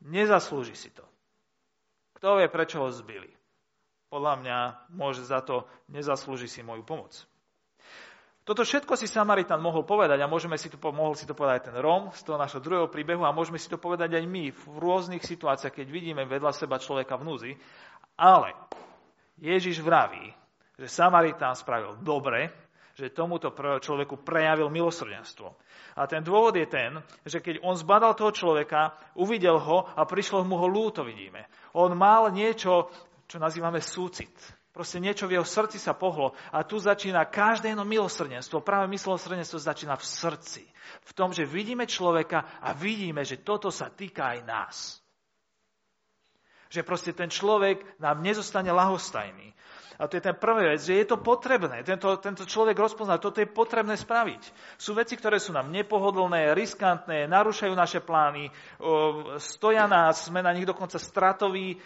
Nezaslúži 0.01 0.73
si 0.73 0.89
to. 0.89 1.05
Kto 2.17 2.41
vie, 2.41 2.49
prečo 2.49 2.81
ho 2.81 2.89
zbili? 2.89 3.29
Podľa 4.09 4.33
mňa 4.41 4.57
môže 4.97 5.21
za 5.21 5.45
to, 5.45 5.69
nezaslúži 5.93 6.49
si 6.49 6.65
moju 6.65 6.81
pomoc. 6.81 7.13
Toto 8.41 8.65
všetko 8.65 8.97
si 8.97 9.05
Samaritan 9.05 9.61
mohol 9.61 9.85
povedať 9.85 10.17
a 10.17 10.29
môžeme 10.29 10.57
si 10.57 10.65
to, 10.65 10.81
mohol 10.89 11.13
si 11.13 11.29
to 11.29 11.37
povedať 11.37 11.61
aj 11.61 11.65
ten 11.69 11.77
Rom 11.77 12.09
z 12.09 12.25
toho 12.25 12.41
našho 12.41 12.57
druhého 12.57 12.89
príbehu 12.89 13.21
a 13.21 13.29
môžeme 13.29 13.61
si 13.61 13.69
to 13.69 13.77
povedať 13.77 14.17
aj 14.17 14.25
my 14.25 14.49
v 14.49 14.63
rôznych 14.81 15.21
situáciách, 15.21 15.77
keď 15.77 15.87
vidíme 15.93 16.25
vedľa 16.25 16.49
seba 16.57 16.81
človeka 16.81 17.21
v 17.21 17.25
núzi. 17.29 17.51
Ale 18.17 18.57
Ježiš 19.37 19.85
vraví, 19.85 20.33
že 20.81 20.89
Samaritán 20.89 21.53
spravil 21.53 22.01
dobre, 22.01 22.49
že 22.97 23.13
tomuto 23.13 23.53
človeku 23.53 24.25
prejavil 24.25 24.73
milosrdenstvo. 24.73 25.53
A 25.93 26.09
ten 26.09 26.25
dôvod 26.25 26.57
je 26.57 26.65
ten, 26.65 26.97
že 27.21 27.37
keď 27.37 27.61
on 27.61 27.77
zbadal 27.77 28.17
toho 28.17 28.33
človeka, 28.33 28.97
uvidel 29.13 29.61
ho 29.61 29.85
a 29.85 30.01
prišlo 30.09 30.41
mu 30.41 30.57
ho 30.57 30.65
lúto, 30.65 31.05
vidíme. 31.05 31.45
On 31.77 31.93
mal 31.93 32.33
niečo, 32.33 32.89
čo 33.29 33.37
nazývame 33.37 33.77
súcit. 33.77 34.33
Proste 34.71 35.03
niečo 35.03 35.27
v 35.27 35.35
jeho 35.35 35.43
srdci 35.43 35.77
sa 35.77 35.93
pohlo 35.93 36.31
a 36.49 36.63
tu 36.63 36.79
začína 36.79 37.27
každé 37.27 37.75
jedno 37.75 37.83
milosrdenstvo. 37.83 38.63
Práve 38.63 38.87
milosrdenstvo 38.87 39.59
začína 39.59 39.99
v 39.99 40.07
srdci. 40.07 40.63
V 41.05 41.11
tom, 41.11 41.35
že 41.35 41.43
vidíme 41.43 41.83
človeka 41.85 42.63
a 42.63 42.71
vidíme, 42.71 43.21
že 43.27 43.43
toto 43.43 43.67
sa 43.67 43.91
týka 43.91 44.31
aj 44.31 44.39
nás. 44.47 44.75
Že 46.71 46.87
proste 46.87 47.11
ten 47.11 47.27
človek 47.27 47.99
nám 47.99 48.23
nezostane 48.23 48.71
lahostajný. 48.71 49.51
A 50.01 50.09
to 50.09 50.17
je 50.17 50.25
ten 50.25 50.33
prvý 50.33 50.73
vec, 50.73 50.81
že 50.81 50.97
je 50.97 51.05
to 51.05 51.21
potrebné. 51.21 51.85
Tento, 51.85 52.17
tento 52.17 52.41
človek 52.49 52.73
rozpozná, 52.73 53.21
toto 53.21 53.37
je 53.37 53.45
potrebné 53.45 53.93
spraviť. 53.93 54.41
Sú 54.81 54.97
veci, 54.97 55.13
ktoré 55.13 55.37
sú 55.37 55.53
nám 55.53 55.69
nepohodlné, 55.69 56.57
riskantné, 56.57 57.29
narúšajú 57.29 57.69
naše 57.77 58.01
plány, 58.01 58.49
stoja 59.37 59.85
nás, 59.85 60.25
sme 60.25 60.41
na 60.41 60.57
nich 60.57 60.65
dokonca 60.65 60.97
stratoví, 60.97 61.77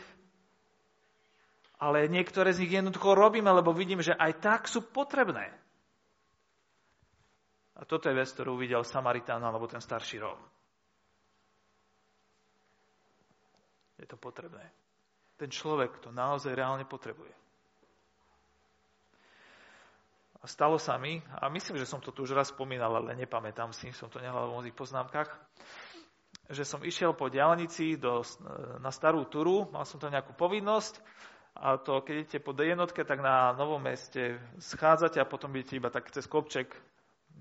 ale 1.75 2.07
niektoré 2.07 2.55
z 2.55 2.63
nich 2.63 2.71
jednoducho 2.71 3.19
robíme, 3.19 3.51
lebo 3.51 3.75
vidím, 3.75 3.99
že 3.99 4.15
aj 4.15 4.31
tak 4.39 4.61
sú 4.71 4.87
potrebné. 4.87 5.51
A 7.75 7.83
toto 7.83 8.07
je 8.07 8.15
vec, 8.15 8.31
ktorú 8.31 8.55
uvidel 8.55 8.87
Samaritán 8.87 9.43
alebo 9.43 9.67
ten 9.67 9.83
starší 9.83 10.23
Róm. 10.23 10.39
Je 13.99 14.07
to 14.07 14.15
potrebné. 14.15 14.63
Ten 15.35 15.51
človek 15.51 15.99
to 15.99 16.15
naozaj 16.15 16.55
reálne 16.55 16.87
potrebuje. 16.87 17.44
Stalo 20.45 20.77
sa 20.77 21.01
mi, 21.01 21.17
a 21.41 21.49
myslím, 21.49 21.77
že 21.81 21.89
som 21.89 21.97
to 21.97 22.13
tu 22.13 22.21
už 22.25 22.37
raz 22.37 22.53
spomínal, 22.53 22.93
ale 22.93 23.17
nepamätám 23.17 23.73
si, 23.73 23.89
som 23.91 24.09
to 24.09 24.21
nehľadal 24.21 24.53
v 24.53 24.55
mojich 24.61 24.77
poznámkach, 24.77 25.29
že 26.49 26.61
som 26.61 26.85
išiel 26.85 27.17
po 27.17 27.29
diálnici 27.33 27.97
do, 27.97 28.21
na 28.77 28.93
starú 28.93 29.25
turu, 29.25 29.65
mal 29.73 29.83
som 29.89 29.97
to 29.97 30.13
nejakú 30.13 30.37
povinnosť 30.37 31.01
a 31.57 31.81
to, 31.81 32.05
keď 32.05 32.15
idete 32.21 32.39
po 32.43 32.53
D 32.53 32.67
tak 33.07 33.19
na 33.23 33.55
novom 33.57 33.81
meste 33.81 34.37
schádzate 34.61 35.17
a 35.17 35.25
potom 35.25 35.49
idete 35.55 35.79
iba 35.81 35.89
tak 35.89 36.11
cez 36.13 36.29
kopček, 36.29 36.69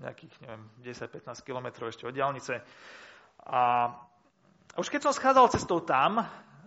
nejakých, 0.01 0.33
neviem, 0.41 0.63
10-15 0.81 1.45
kilometrov 1.45 1.91
ešte 1.91 2.07
od 2.07 2.15
diálnice. 2.15 2.63
A 3.45 3.91
už 4.75 4.89
keď 4.89 5.07
som 5.07 5.13
schádzal 5.13 5.53
cestou 5.53 5.83
tam, 5.83 6.25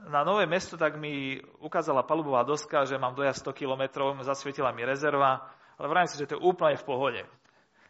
na 0.09 0.25
nové 0.25 0.49
mesto, 0.49 0.81
tak 0.81 0.97
mi 0.97 1.37
ukázala 1.61 2.07
palubová 2.07 2.41
doska, 2.47 2.89
že 2.89 2.97
mám 2.97 3.13
dojazd 3.13 3.45
100 3.45 3.61
kilometrov, 3.61 4.17
zasvietila 4.25 4.73
mi 4.73 4.87
rezerva, 4.87 5.45
ale 5.79 5.87
vravím 5.89 6.11
si, 6.11 6.19
že 6.19 6.27
to 6.27 6.37
je 6.37 6.45
úplne 6.45 6.77
v 6.77 6.89
pohode 6.89 7.23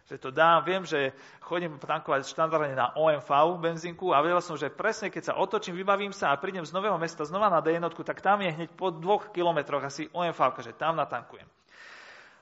že 0.09 0.17
to 0.17 0.33
dám. 0.33 0.65
Viem, 0.65 0.89
že 0.89 1.13
chodím 1.45 1.77
tankovať 1.77 2.25
štandardne 2.25 2.73
na 2.73 2.97
OMV 2.97 3.61
benzínku 3.61 4.17
a 4.17 4.25
vedel 4.25 4.41
som, 4.41 4.57
že 4.57 4.73
presne 4.73 5.13
keď 5.13 5.23
sa 5.33 5.35
otočím, 5.37 5.77
vybavím 5.77 6.17
sa 6.17 6.33
a 6.33 6.41
prídem 6.41 6.65
z 6.65 6.73
nového 6.73 6.97
mesta 6.97 7.29
znova 7.29 7.53
na 7.53 7.61
d 7.61 7.77
tak 7.77 8.25
tam 8.25 8.41
je 8.41 8.49
hneď 8.49 8.71
po 8.73 8.89
dvoch 8.89 9.29
kilometroch 9.37 9.85
asi 9.85 10.09
OMV, 10.09 10.41
že 10.65 10.73
tam 10.73 10.97
natankujem. 10.97 11.45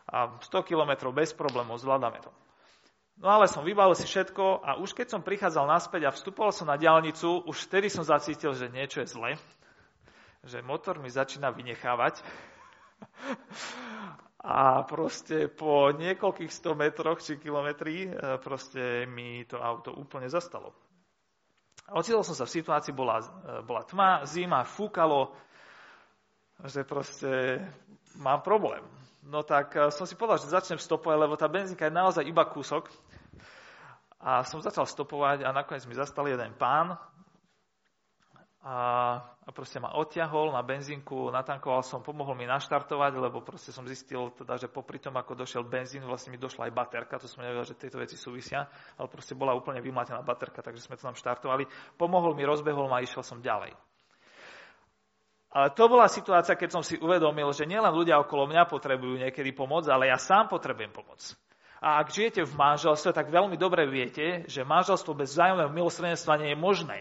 A 0.06 0.38
100 0.38 0.62
kilometrov 0.62 1.10
bez 1.10 1.34
problémov, 1.34 1.82
zvládame 1.82 2.22
to. 2.22 2.30
No 3.18 3.34
ale 3.34 3.50
som 3.50 3.66
vybavil 3.66 3.98
si 3.98 4.06
všetko 4.06 4.62
a 4.62 4.78
už 4.78 4.94
keď 4.94 5.18
som 5.18 5.26
prichádzal 5.26 5.66
naspäť 5.66 6.06
a 6.06 6.14
vstupoval 6.14 6.54
som 6.54 6.70
na 6.70 6.78
diálnicu, 6.78 7.42
už 7.50 7.66
vtedy 7.66 7.90
som 7.90 8.06
zacítil, 8.06 8.54
že 8.54 8.70
niečo 8.70 9.02
je 9.02 9.10
zle, 9.10 9.34
že 10.46 10.62
motor 10.62 11.02
mi 11.02 11.10
začína 11.10 11.50
vynechávať 11.50 12.22
a 14.46 14.86
proste 14.86 15.50
po 15.50 15.90
niekoľkých 15.90 16.54
sto 16.54 16.78
metroch 16.78 17.18
či 17.18 17.34
kilometri 17.34 18.06
e, 18.06 18.38
proste 18.38 19.02
mi 19.10 19.42
to 19.42 19.58
auto 19.58 19.90
úplne 19.90 20.30
zastalo. 20.30 20.70
Ocitol 21.90 22.22
som 22.22 22.38
sa 22.38 22.46
v 22.46 22.54
situácii, 22.54 22.94
bola, 22.94 23.18
e, 23.18 23.26
bola 23.66 23.82
tma, 23.82 24.22
zima, 24.22 24.62
fúkalo, 24.62 25.34
že 26.62 26.86
proste 26.86 27.58
mám 28.22 28.46
problém. 28.46 28.86
No 29.26 29.42
tak 29.42 29.74
e, 29.74 29.90
som 29.90 30.06
si 30.06 30.14
povedal, 30.14 30.38
že 30.38 30.54
začnem 30.54 30.78
stopovať, 30.78 31.18
lebo 31.18 31.34
tá 31.34 31.50
benzínka 31.50 31.90
je 31.90 31.98
naozaj 31.98 32.22
iba 32.22 32.46
kúsok. 32.46 32.86
A 34.22 34.46
som 34.46 34.62
začal 34.62 34.86
stopovať 34.86 35.42
a 35.42 35.50
nakoniec 35.50 35.82
mi 35.90 35.98
zastal 35.98 36.30
jeden 36.30 36.54
pán, 36.54 36.94
a, 38.66 38.78
a 39.46 39.50
proste 39.54 39.78
ma 39.78 39.94
odťahol 39.94 40.50
na 40.50 40.58
benzínku, 40.58 41.30
natankoval 41.30 41.86
som, 41.86 42.02
pomohol 42.02 42.34
mi 42.34 42.50
naštartovať, 42.50 43.14
lebo 43.14 43.38
proste 43.38 43.70
som 43.70 43.86
zistil, 43.86 44.34
teda, 44.34 44.58
že 44.58 44.66
popri 44.66 44.98
tom, 44.98 45.14
ako 45.14 45.38
došiel 45.38 45.62
benzín, 45.62 46.02
vlastne 46.02 46.34
mi 46.34 46.38
došla 46.42 46.66
aj 46.66 46.74
baterka, 46.74 47.22
to 47.22 47.30
som 47.30 47.46
nevedel, 47.46 47.62
že 47.62 47.78
tieto 47.78 48.02
veci 48.02 48.18
súvisia, 48.18 48.66
ale 48.98 49.06
proste 49.06 49.38
bola 49.38 49.54
úplne 49.54 49.78
vymlátená 49.78 50.18
baterka, 50.26 50.66
takže 50.66 50.82
sme 50.82 50.98
to 50.98 51.06
tam 51.06 51.14
štartovali. 51.14 51.62
Pomohol 51.94 52.34
mi, 52.34 52.42
rozbehol 52.42 52.90
ma 52.90 52.98
a 52.98 53.06
išiel 53.06 53.22
som 53.22 53.38
ďalej. 53.38 53.70
Ale 55.54 55.70
to 55.70 55.86
bola 55.86 56.10
situácia, 56.10 56.58
keď 56.58 56.74
som 56.74 56.82
si 56.82 56.98
uvedomil, 56.98 57.54
že 57.54 57.70
nielen 57.70 57.94
ľudia 57.94 58.18
okolo 58.18 58.50
mňa 58.50 58.66
potrebujú 58.66 59.22
niekedy 59.22 59.54
pomoc, 59.54 59.86
ale 59.86 60.10
ja 60.10 60.18
sám 60.18 60.50
potrebujem 60.50 60.90
pomoc. 60.90 61.22
A 61.78 62.02
ak 62.02 62.10
žijete 62.10 62.42
v 62.42 62.58
manželstve, 62.58 63.14
tak 63.14 63.30
veľmi 63.30 63.54
dobre 63.54 63.86
viete, 63.86 64.42
že 64.50 64.66
manželstvo 64.66 65.14
bez 65.14 65.38
vzájomného 65.38 65.70
milosrdenstva 65.70 66.34
nie 66.42 66.50
je 66.50 66.58
možné. 66.58 66.98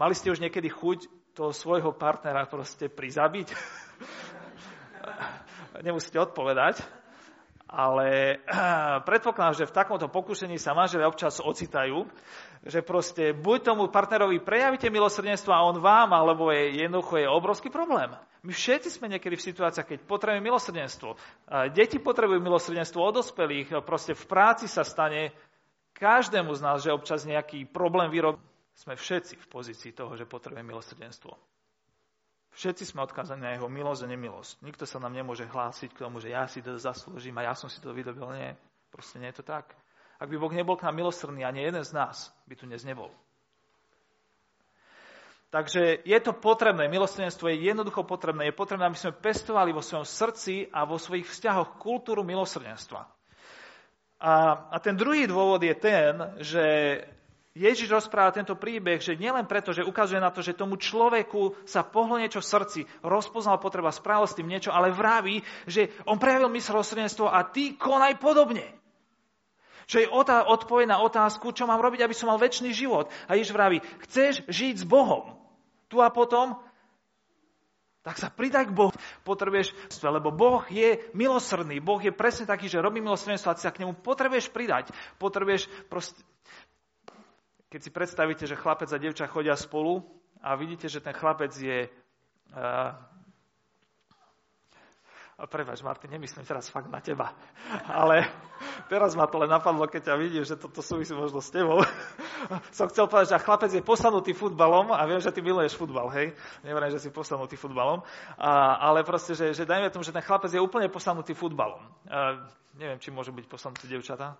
Mali 0.00 0.16
ste 0.16 0.32
už 0.32 0.40
niekedy 0.40 0.72
chuť 0.72 1.12
toho 1.36 1.52
svojho 1.52 1.92
partnera 1.92 2.48
proste 2.48 2.88
prizabiť? 2.88 3.52
Nemusíte 5.84 6.16
odpovedať. 6.16 6.80
Ale 7.68 8.40
predpokladám, 9.08 9.60
že 9.60 9.68
v 9.68 9.76
takomto 9.76 10.08
pokušení 10.08 10.56
sa 10.56 10.72
manželia 10.72 11.04
občas 11.04 11.36
ocitajú, 11.44 12.08
že 12.64 12.80
proste 12.80 13.36
buď 13.36 13.76
tomu 13.76 13.92
partnerovi 13.92 14.40
prejavíte 14.40 14.88
milosrdenstvo 14.88 15.52
a 15.52 15.68
on 15.68 15.84
vám, 15.84 16.16
alebo 16.16 16.48
je 16.48 16.80
jednoducho 16.80 17.20
je 17.20 17.28
obrovský 17.28 17.68
problém. 17.68 18.08
My 18.40 18.56
všetci 18.56 18.88
sme 18.88 19.12
niekedy 19.12 19.36
v 19.36 19.46
situáciách, 19.52 19.84
keď 19.84 19.98
potrebujeme 20.08 20.48
milosrdenstvo. 20.48 21.12
Deti 21.76 22.00
potrebujú 22.00 22.40
milosrdenstvo 22.40 23.04
od 23.04 23.20
dospelých, 23.20 23.84
proste 23.84 24.16
v 24.16 24.24
práci 24.24 24.64
sa 24.64 24.80
stane 24.80 25.36
každému 25.92 26.56
z 26.56 26.60
nás, 26.64 26.80
že 26.80 26.88
občas 26.88 27.28
nejaký 27.28 27.68
problém 27.68 28.08
vyrob. 28.08 28.40
Sme 28.80 28.96
všetci 28.96 29.36
v 29.36 29.50
pozícii 29.52 29.92
toho, 29.92 30.16
že 30.16 30.24
potrebujeme 30.24 30.72
milosrdenstvo. 30.72 31.36
Všetci 32.56 32.88
sme 32.88 33.04
odkázaní 33.04 33.44
na 33.44 33.52
jeho 33.52 33.68
milosť 33.68 34.08
a 34.08 34.10
nemilosť. 34.10 34.64
Nikto 34.64 34.88
sa 34.88 34.96
nám 34.96 35.12
nemôže 35.12 35.44
hlásiť 35.44 35.92
k 35.92 36.00
tomu, 36.08 36.16
že 36.16 36.32
ja 36.32 36.48
si 36.48 36.64
to 36.64 36.80
zaslúžim 36.80 37.36
a 37.36 37.52
ja 37.52 37.54
som 37.54 37.68
si 37.68 37.76
to 37.84 37.92
vydobil. 37.92 38.32
Nie, 38.32 38.56
proste 38.88 39.20
nie 39.20 39.28
je 39.28 39.44
to 39.44 39.52
tak. 39.52 39.76
Ak 40.16 40.32
by 40.32 40.36
Boh 40.40 40.52
nebol 40.52 40.80
k 40.80 40.88
nám 40.88 40.96
milosrdný, 40.96 41.44
ani 41.44 41.60
jeden 41.60 41.84
z 41.84 41.92
nás 41.92 42.32
by 42.48 42.56
tu 42.56 42.64
dnes 42.64 42.80
nebol. 42.88 43.12
Takže 45.52 46.00
je 46.06 46.18
to 46.22 46.32
potrebné, 46.32 46.88
milosrdenstvo 46.88 47.52
je 47.52 47.60
jednoducho 47.60 48.08
potrebné. 48.08 48.48
Je 48.48 48.56
potrebné, 48.56 48.88
aby 48.88 48.96
sme 48.96 49.12
pestovali 49.12 49.76
vo 49.76 49.84
svojom 49.84 50.08
srdci 50.08 50.72
a 50.72 50.88
vo 50.88 50.96
svojich 50.96 51.28
vzťahoch 51.28 51.76
kultúru 51.76 52.24
milosrdenstva. 52.24 53.02
A, 54.20 54.32
a 54.72 54.76
ten 54.80 54.96
druhý 54.96 55.28
dôvod 55.28 55.60
je 55.60 55.74
ten, 55.76 56.12
že 56.40 56.64
Ježiš 57.50 57.90
rozpráva 57.90 58.30
tento 58.30 58.54
príbeh, 58.54 59.02
že 59.02 59.18
nielen 59.18 59.42
preto, 59.50 59.74
že 59.74 59.82
ukazuje 59.82 60.22
na 60.22 60.30
to, 60.30 60.38
že 60.38 60.54
tomu 60.54 60.78
človeku 60.78 61.58
sa 61.66 61.82
pohlo 61.82 62.14
niečo 62.14 62.38
v 62.38 62.46
srdci, 62.46 62.80
rozpoznal 63.02 63.58
potreba, 63.58 63.90
spravil 63.90 64.30
s 64.30 64.38
tým 64.38 64.46
niečo, 64.46 64.70
ale 64.70 64.94
vraví, 64.94 65.42
že 65.66 65.90
on 66.06 66.14
prejavil 66.14 66.46
mysl 66.54 66.78
a 67.26 67.40
ty 67.50 67.74
konaj 67.74 68.22
podobne. 68.22 68.70
Čo 69.90 69.98
je 69.98 70.06
odpoveď 70.46 70.94
na 70.94 71.02
otázku, 71.02 71.50
čo 71.50 71.66
mám 71.66 71.82
robiť, 71.82 72.06
aby 72.06 72.14
som 72.14 72.30
mal 72.30 72.38
väčší 72.38 72.70
život. 72.70 73.10
A 73.26 73.34
Ježiš 73.34 73.50
vraví, 73.50 73.82
chceš 74.06 74.46
žiť 74.46 74.74
s 74.80 74.86
Bohom 74.86 75.34
tu 75.90 75.98
a 75.98 76.06
potom, 76.14 76.54
tak 78.06 78.16
sa 78.16 78.30
pridaj 78.30 78.70
k 78.70 78.76
Bohu. 78.78 78.94
Potrebuješ, 79.26 79.74
lebo 80.06 80.30
Boh 80.30 80.62
je 80.70 81.02
milosrdný. 81.12 81.82
Boh 81.82 81.98
je 81.98 82.14
presne 82.14 82.46
taký, 82.46 82.70
že 82.70 82.80
robí 82.80 83.02
milosrdenstvo 83.02 83.50
a 83.50 83.56
ty 83.58 83.66
sa 83.66 83.74
k 83.74 83.82
nemu 83.82 83.98
potrebuješ 83.98 84.54
pridať. 84.54 84.94
Potrebuješ 85.18 85.66
proste... 85.90 86.22
Keď 87.70 87.80
si 87.86 87.90
predstavíte, 87.94 88.44
že 88.50 88.58
chlapec 88.58 88.90
a 88.90 88.98
devča 88.98 89.30
chodia 89.30 89.54
spolu 89.54 90.02
a 90.42 90.58
vidíte, 90.58 90.90
že 90.90 90.98
ten 90.98 91.14
chlapec 91.14 91.54
je 91.54 91.86
uh, 91.86 92.90
Prepač, 95.40 95.80
Martin, 95.80 96.12
nemyslím 96.12 96.44
teraz 96.44 96.68
fakt 96.68 96.92
na 96.92 97.00
teba. 97.00 97.32
Ale 97.88 98.28
teraz 98.92 99.16
ma 99.16 99.24
to 99.24 99.40
len 99.40 99.48
napadlo, 99.48 99.88
keď 99.88 100.12
ťa 100.12 100.20
vidím, 100.20 100.44
že 100.44 100.60
toto 100.60 100.84
súvisí 100.84 101.16
možno 101.16 101.40
s 101.40 101.48
tebou. 101.48 101.80
Som 102.76 102.92
chcel 102.92 103.08
povedať, 103.08 103.32
že 103.32 103.44
chlapec 103.48 103.72
je 103.72 103.80
posanutý 103.80 104.36
futbalom 104.36 104.92
a 104.92 105.00
viem, 105.08 105.16
že 105.16 105.32
ty 105.32 105.40
miluješ 105.40 105.80
futbal, 105.80 106.12
hej? 106.12 106.36
Neverím, 106.60 106.92
že 106.92 107.00
si 107.00 107.08
posanutý 107.08 107.56
futbalom. 107.56 108.04
A, 108.36 108.84
ale 108.84 109.00
proste, 109.00 109.32
že, 109.32 109.56
že 109.56 109.64
dajme 109.64 109.88
tomu, 109.88 110.04
že 110.04 110.12
ten 110.12 110.20
chlapec 110.20 110.52
je 110.52 110.60
úplne 110.60 110.92
posanutý 110.92 111.32
futbalom. 111.32 111.80
A, 112.04 112.44
neviem, 112.76 113.00
či 113.00 113.08
môže 113.08 113.32
byť 113.32 113.48
posanutý 113.48 113.88
devčata 113.88 114.36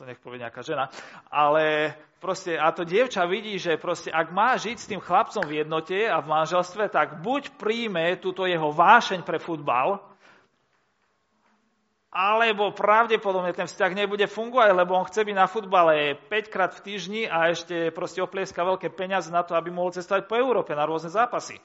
to 0.00 0.08
nech 0.08 0.16
povie 0.16 0.40
nejaká 0.40 0.64
žena. 0.64 0.88
Ale 1.28 1.92
proste, 2.24 2.56
a 2.56 2.72
to 2.72 2.88
dievča 2.88 3.28
vidí, 3.28 3.60
že 3.60 3.76
proste, 3.76 4.08
ak 4.08 4.32
má 4.32 4.56
žiť 4.56 4.76
s 4.80 4.88
tým 4.88 4.96
chlapcom 5.04 5.44
v 5.44 5.60
jednote 5.60 6.08
a 6.08 6.24
v 6.24 6.30
manželstve, 6.32 6.88
tak 6.88 7.20
buď 7.20 7.60
príjme 7.60 8.16
túto 8.16 8.48
jeho 8.48 8.72
vášeň 8.72 9.20
pre 9.28 9.36
futbal, 9.36 10.00
alebo 12.10 12.74
pravdepodobne 12.74 13.54
ten 13.54 13.70
vzťah 13.70 13.92
nebude 13.94 14.26
fungovať, 14.26 14.74
lebo 14.74 14.98
on 14.98 15.06
chce 15.06 15.20
byť 15.22 15.36
na 15.36 15.46
futbale 15.46 16.18
5 16.26 16.50
krát 16.50 16.74
v 16.74 16.82
týždni 16.82 17.22
a 17.30 17.54
ešte 17.54 17.94
proste 17.94 18.18
oplieska 18.24 18.66
veľké 18.66 18.90
peniaze 18.90 19.30
na 19.30 19.46
to, 19.46 19.54
aby 19.54 19.70
mohol 19.70 19.94
cestovať 19.94 20.26
po 20.26 20.34
Európe 20.34 20.74
na 20.74 20.88
rôzne 20.88 21.12
zápasy. 21.12 21.60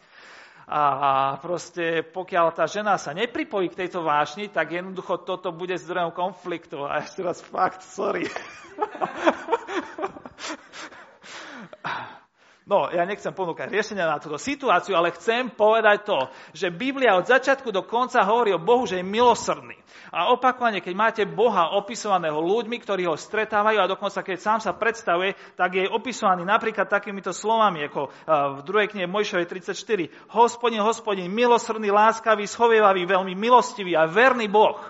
A 0.66 1.38
proste 1.46 2.02
pokiaľ 2.02 2.58
tá 2.58 2.66
žena 2.66 2.98
sa 2.98 3.14
nepripojí 3.14 3.70
k 3.70 3.86
tejto 3.86 4.02
vášni, 4.02 4.50
tak 4.50 4.74
jednoducho 4.74 5.22
toto 5.22 5.54
bude 5.54 5.78
zdrojom 5.78 6.10
konfliktu. 6.10 6.90
A 6.90 7.06
ešte 7.06 7.22
raz 7.22 7.38
fakt, 7.46 7.86
sorry. 7.86 8.26
No, 12.66 12.90
ja 12.90 13.06
nechcem 13.06 13.30
ponúkať 13.30 13.70
riešenia 13.70 14.10
na 14.10 14.18
túto 14.18 14.42
situáciu, 14.42 14.98
ale 14.98 15.14
chcem 15.14 15.54
povedať 15.54 16.02
to, 16.02 16.18
že 16.50 16.74
Biblia 16.74 17.14
od 17.14 17.30
začiatku 17.30 17.70
do 17.70 17.86
konca 17.86 18.26
hovorí 18.26 18.58
o 18.58 18.62
Bohu, 18.62 18.90
že 18.90 18.98
je 18.98 19.06
milosrdný. 19.06 19.78
A 20.10 20.34
opakovane, 20.34 20.82
keď 20.82 20.94
máte 20.98 21.24
Boha 21.30 21.78
opisovaného 21.78 22.42
ľuďmi, 22.42 22.82
ktorí 22.82 23.06
ho 23.06 23.14
stretávajú 23.14 23.78
a 23.78 23.86
dokonca 23.86 24.26
keď 24.26 24.38
sám 24.42 24.60
sa 24.66 24.74
predstavuje, 24.74 25.38
tak 25.54 25.78
je 25.78 25.86
opisovaný 25.86 26.42
napríklad 26.42 26.90
takýmito 26.90 27.30
slovami, 27.38 27.86
ako 27.86 28.10
v 28.58 28.60
druhej 28.66 28.90
knihe 28.90 29.06
Mojšovej 29.06 29.46
34. 29.46 30.34
Hospodin, 30.34 30.82
hospodin, 30.82 31.30
milosrdný, 31.30 31.94
láskavý, 31.94 32.50
schovievavý, 32.50 33.06
veľmi 33.06 33.38
milostivý 33.38 33.94
a 33.94 34.10
verný 34.10 34.50
Boh. 34.50 34.82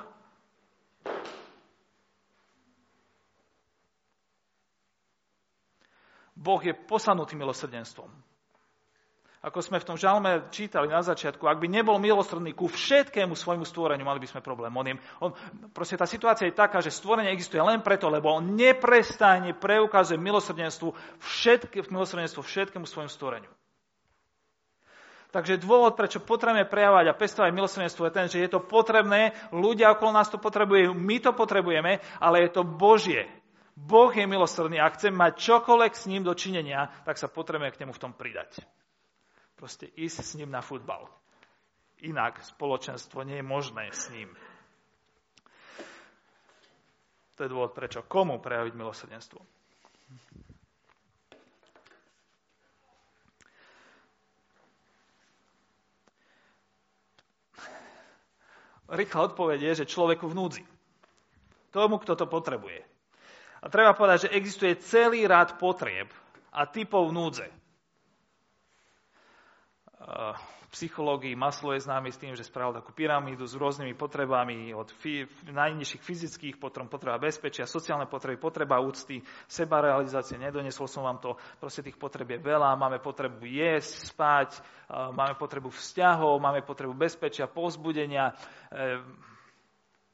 Boh 6.45 6.61
je 6.61 6.77
posanutý 6.77 7.33
milosrdenstvom. 7.33 8.13
Ako 9.45 9.61
sme 9.61 9.77
v 9.77 9.85
tom 9.85 9.93
žalme 9.93 10.49
čítali 10.49 10.89
na 10.89 11.05
začiatku, 11.05 11.45
ak 11.45 11.61
by 11.61 11.69
nebol 11.69 12.01
milosrdný 12.01 12.57
ku 12.57 12.65
všetkému 12.65 13.37
svojmu 13.37 13.61
stvoreniu, 13.61 14.01
mali 14.01 14.17
by 14.17 14.25
sme 14.25 14.41
problém. 14.41 14.73
On 14.73 14.85
je, 14.89 14.97
on, 15.21 15.31
proste 15.69 15.93
tá 15.93 16.09
situácia 16.09 16.49
je 16.49 16.57
taká, 16.57 16.81
že 16.81 16.89
stvorenie 16.89 17.29
existuje 17.29 17.61
len 17.61 17.85
preto, 17.85 18.09
lebo 18.09 18.33
on 18.33 18.57
neprestajne 18.57 19.53
preukazuje 19.53 20.17
milosrdenstvo, 20.17 20.97
všetky, 21.21 21.77
milosrdenstvo 21.93 22.41
všetkému 22.41 22.89
svojmu 22.89 23.11
stvoreniu. 23.13 23.53
Takže 25.29 25.61
dôvod, 25.61 25.93
prečo 25.93 26.25
potrebujeme 26.25 26.65
prejavať 26.65 27.05
a 27.05 27.13
pestovať 27.13 27.51
milosrdenstvo 27.53 28.01
je 28.09 28.15
ten, 28.17 28.25
že 28.25 28.41
je 28.41 28.49
to 28.49 28.65
potrebné, 28.65 29.37
ľudia 29.53 29.93
okolo 29.93 30.09
nás 30.09 30.31
to 30.31 30.41
potrebujú, 30.41 30.97
my 30.97 31.21
to 31.21 31.37
potrebujeme, 31.37 32.01
ale 32.17 32.49
je 32.49 32.49
to 32.49 32.65
Božie. 32.65 33.29
Boh 33.75 34.07
je 34.15 34.23
milosrdný 34.23 34.79
a 34.79 34.87
chcem 34.95 35.11
mať 35.11 35.35
čokoľvek 35.35 35.93
s 35.99 36.07
ním 36.07 36.23
do 36.23 36.31
činenia, 36.31 36.87
tak 37.03 37.19
sa 37.19 37.27
potrebujeme 37.27 37.75
k 37.75 37.83
nemu 37.83 37.91
v 37.91 38.01
tom 38.01 38.15
pridať. 38.15 38.63
Proste 39.59 39.91
ísť 39.99 40.23
s 40.23 40.35
ním 40.39 40.47
na 40.47 40.63
futbal. 40.63 41.11
Inak 41.99 42.39
spoločenstvo 42.43 43.27
nie 43.27 43.43
je 43.43 43.45
možné 43.45 43.91
s 43.91 44.07
ním. 44.15 44.31
To 47.35 47.43
je 47.43 47.51
dôvod, 47.51 47.75
prečo. 47.75 47.99
Komu 48.07 48.39
prejaviť 48.39 48.73
milosrdenstvo? 48.79 49.43
Rýchla 58.85 59.21
odpoveď 59.33 59.59
je, 59.59 59.83
že 59.83 59.91
človeku 59.91 60.31
v 60.31 60.37
núdzi. 60.37 60.63
Tomu, 61.75 61.99
kto 61.99 62.15
to 62.15 62.23
potrebuje. 62.29 62.94
A 63.65 63.69
treba 63.73 63.97
povedať, 63.97 64.29
že 64.29 64.35
existuje 64.37 64.77
celý 64.77 65.25
rád 65.25 65.57
potrieb 65.57 66.05
a 66.53 66.69
typov 66.69 67.09
núdze. 67.09 67.49
V 69.97 70.67
psychológii 70.69 71.33
Maslow 71.33 71.73
je 71.73 71.81
známy 71.81 72.13
s 72.13 72.21
tým, 72.21 72.37
že 72.37 72.45
spravil 72.45 72.77
takú 72.77 72.93
pyramídu 72.93 73.41
s 73.41 73.57
rôznymi 73.57 73.97
potrebami 73.97 74.69
od 74.69 74.93
fi- 75.01 75.25
najnižších 75.49 76.03
fyzických 76.03 76.55
potom 76.61 76.85
potreba 76.85 77.17
bezpečia, 77.17 77.65
sociálne 77.65 78.05
potreby, 78.05 78.37
potreba 78.37 78.77
úcty, 78.77 79.25
sebarealizácie, 79.49 80.37
nedoniesol 80.37 80.85
som 80.85 81.01
vám 81.01 81.17
to, 81.17 81.33
proste 81.57 81.81
tých 81.89 81.97
potreb 81.97 82.37
je 82.37 82.39
veľa, 82.43 82.77
máme 82.77 83.01
potrebu 83.01 83.49
jesť, 83.49 84.13
spať, 84.13 84.49
máme 84.93 85.33
potrebu 85.41 85.73
vzťahov, 85.73 86.37
máme 86.37 86.61
potrebu 86.61 86.93
bezpečia, 86.93 87.49
pozbudenia, 87.49 88.29
e, 88.69 89.01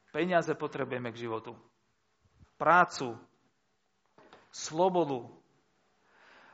peniaze 0.08 0.56
potrebujeme 0.56 1.12
k 1.12 1.20
životu, 1.26 1.52
prácu, 2.56 3.18
slobodu. 4.52 5.26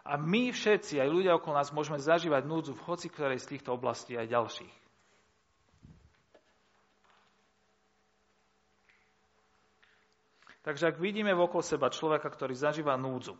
A 0.09 0.17
my 0.17 0.55
všetci, 0.55 0.97
aj 1.03 1.13
ľudia 1.13 1.37
okolo 1.37 1.61
nás, 1.61 1.69
môžeme 1.75 2.01
zažívať 2.01 2.49
núdzu 2.49 2.73
v 2.73 2.85
hoci 2.89 3.13
ktorej 3.13 3.45
z 3.45 3.59
týchto 3.59 3.77
oblastí 3.77 4.17
aj 4.17 4.33
ďalších. 4.33 4.75
Takže 10.65 10.85
ak 10.89 11.01
vidíme 11.01 11.33
okolo 11.37 11.65
seba 11.65 11.89
človeka, 11.93 12.29
ktorý 12.29 12.53
zažíva 12.53 12.97
núdzu, 12.97 13.37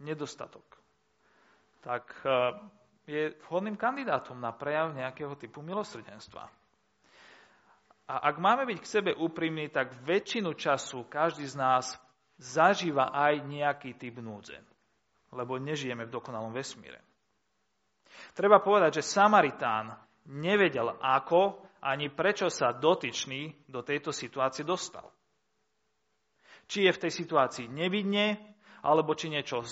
nedostatok, 0.00 0.64
tak 1.80 2.04
e, 2.20 2.28
je 3.08 3.22
vhodným 3.48 3.80
kandidátom 3.80 4.36
na 4.36 4.52
prejav 4.52 4.92
nejakého 4.92 5.36
typu 5.40 5.64
milosrdenstva. 5.64 6.48
A 8.06 8.14
ak 8.28 8.36
máme 8.38 8.68
byť 8.68 8.78
k 8.84 8.92
sebe 8.92 9.10
úprimní, 9.16 9.72
tak 9.72 9.96
väčšinu 10.04 10.52
času 10.52 11.08
každý 11.08 11.48
z 11.48 11.56
nás 11.56 11.96
zažíva 12.36 13.12
aj 13.12 13.44
nejaký 13.44 13.96
typ 13.96 14.20
núdze. 14.20 14.56
Lebo 15.32 15.58
nežijeme 15.60 16.06
v 16.06 16.14
dokonalom 16.14 16.54
vesmíre. 16.54 17.02
Treba 18.32 18.62
povedať, 18.62 19.02
že 19.02 19.08
Samaritán 19.16 19.92
nevedel 20.30 20.96
ako 21.00 21.60
ani 21.84 22.10
prečo 22.10 22.48
sa 22.48 22.72
dotyčný 22.72 23.68
do 23.68 23.84
tejto 23.84 24.10
situácie 24.10 24.64
dostal. 24.64 25.06
Či 26.66 26.88
je 26.88 26.92
v 26.92 27.02
tej 27.06 27.12
situácii 27.14 27.66
nevidne, 27.70 28.38
alebo 28.82 29.14
či 29.14 29.30
niečo 29.30 29.62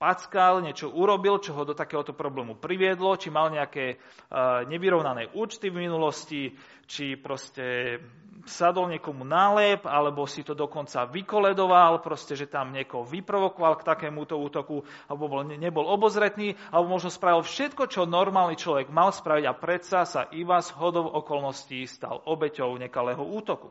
packal, 0.00 0.64
niečo 0.64 0.88
urobil, 0.88 1.36
čo 1.44 1.52
ho 1.52 1.68
do 1.68 1.76
takéhoto 1.76 2.16
problému 2.16 2.56
priviedlo, 2.56 3.20
či 3.20 3.28
mal 3.28 3.52
nejaké 3.52 4.00
uh, 4.00 4.64
nevyrovnané 4.64 5.28
účty 5.36 5.68
v 5.68 5.84
minulosti, 5.84 6.56
či 6.88 7.20
proste 7.20 8.00
sadol 8.48 8.88
niekomu 8.88 9.28
nálep, 9.28 9.84
alebo 9.84 10.24
si 10.24 10.40
to 10.40 10.56
dokonca 10.56 11.04
vykoledoval, 11.04 12.00
proste, 12.00 12.32
že 12.32 12.48
tam 12.48 12.72
niekoho 12.72 13.04
vyprovokoval 13.04 13.76
k 13.76 13.84
takémuto 13.84 14.40
útoku, 14.40 14.80
alebo 15.12 15.28
bol, 15.28 15.44
nebol 15.44 15.84
obozretný, 15.84 16.56
alebo 16.72 16.96
možno 16.96 17.12
spravil 17.12 17.44
všetko, 17.44 17.92
čo 17.92 18.08
normálny 18.08 18.56
človek 18.56 18.88
mal 18.88 19.12
spraviť 19.12 19.44
a 19.44 19.52
predsa 19.52 20.08
sa 20.08 20.24
iba 20.32 20.64
z 20.64 20.72
hodov 20.80 21.12
okolností 21.12 21.84
stal 21.84 22.24
obeťou 22.24 22.72
nekalého 22.80 23.20
útoku. 23.20 23.68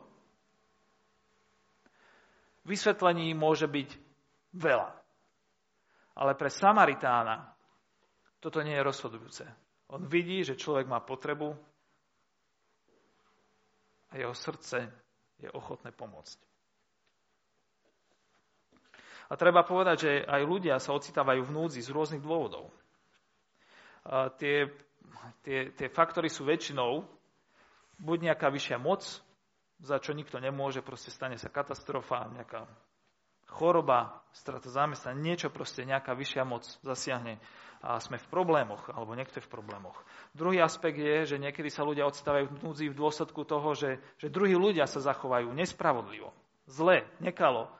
Vysvetlení 2.62 3.34
môže 3.34 3.66
byť 3.66 3.88
veľa. 4.54 4.99
Ale 6.16 6.34
pre 6.34 6.50
Samaritána 6.50 7.54
toto 8.40 8.64
nie 8.64 8.74
je 8.74 8.86
rozhodujúce. 8.86 9.44
On 9.90 10.02
vidí, 10.06 10.40
že 10.46 10.58
človek 10.58 10.86
má 10.86 11.02
potrebu 11.02 11.52
a 14.10 14.12
jeho 14.18 14.34
srdce 14.34 14.86
je 15.38 15.48
ochotné 15.50 15.90
pomôcť. 15.94 16.38
A 19.30 19.38
treba 19.38 19.62
povedať, 19.62 19.96
že 20.02 20.12
aj 20.26 20.42
ľudia 20.42 20.82
sa 20.82 20.90
ocitávajú 20.90 21.46
v 21.46 21.54
núdzi 21.54 21.80
z 21.86 21.94
rôznych 21.94 22.22
dôvodov. 22.22 22.66
Tie, 24.42 24.66
tie, 25.46 25.70
tie 25.70 25.88
faktory 25.92 26.26
sú 26.26 26.42
väčšinou 26.42 27.06
buď 28.00 28.32
nejaká 28.32 28.50
vyššia 28.50 28.80
moc, 28.82 29.06
za 29.80 29.96
čo 30.02 30.16
nikto 30.16 30.42
nemôže, 30.42 30.82
proste 30.82 31.14
stane 31.14 31.38
sa 31.38 31.52
katastrofa, 31.52 32.26
nejaká 32.34 32.66
choroba, 33.50 34.22
strata 34.30 34.70
zamestnania, 34.70 35.34
niečo 35.34 35.50
proste, 35.50 35.82
nejaká 35.82 36.14
vyššia 36.14 36.42
moc 36.46 36.62
zasiahne 36.86 37.42
a 37.80 37.96
sme 37.96 38.20
v 38.20 38.28
problémoch, 38.28 38.92
alebo 38.92 39.16
niekto 39.16 39.40
je 39.40 39.46
v 39.48 39.52
problémoch. 39.56 39.96
Druhý 40.36 40.60
aspekt 40.60 41.00
je, 41.00 41.34
že 41.34 41.40
niekedy 41.40 41.72
sa 41.72 41.80
ľudia 41.80 42.04
odstávajú 42.04 42.52
v 42.52 42.60
núdzi 42.60 42.86
v 42.92 42.98
dôsledku 42.98 43.42
toho, 43.48 43.72
že, 43.72 43.96
že 44.20 44.28
druhí 44.28 44.52
ľudia 44.52 44.84
sa 44.84 45.00
zachovajú 45.00 45.48
nespravodlivo, 45.56 46.30
zle, 46.68 47.08
nekalo. 47.24 47.72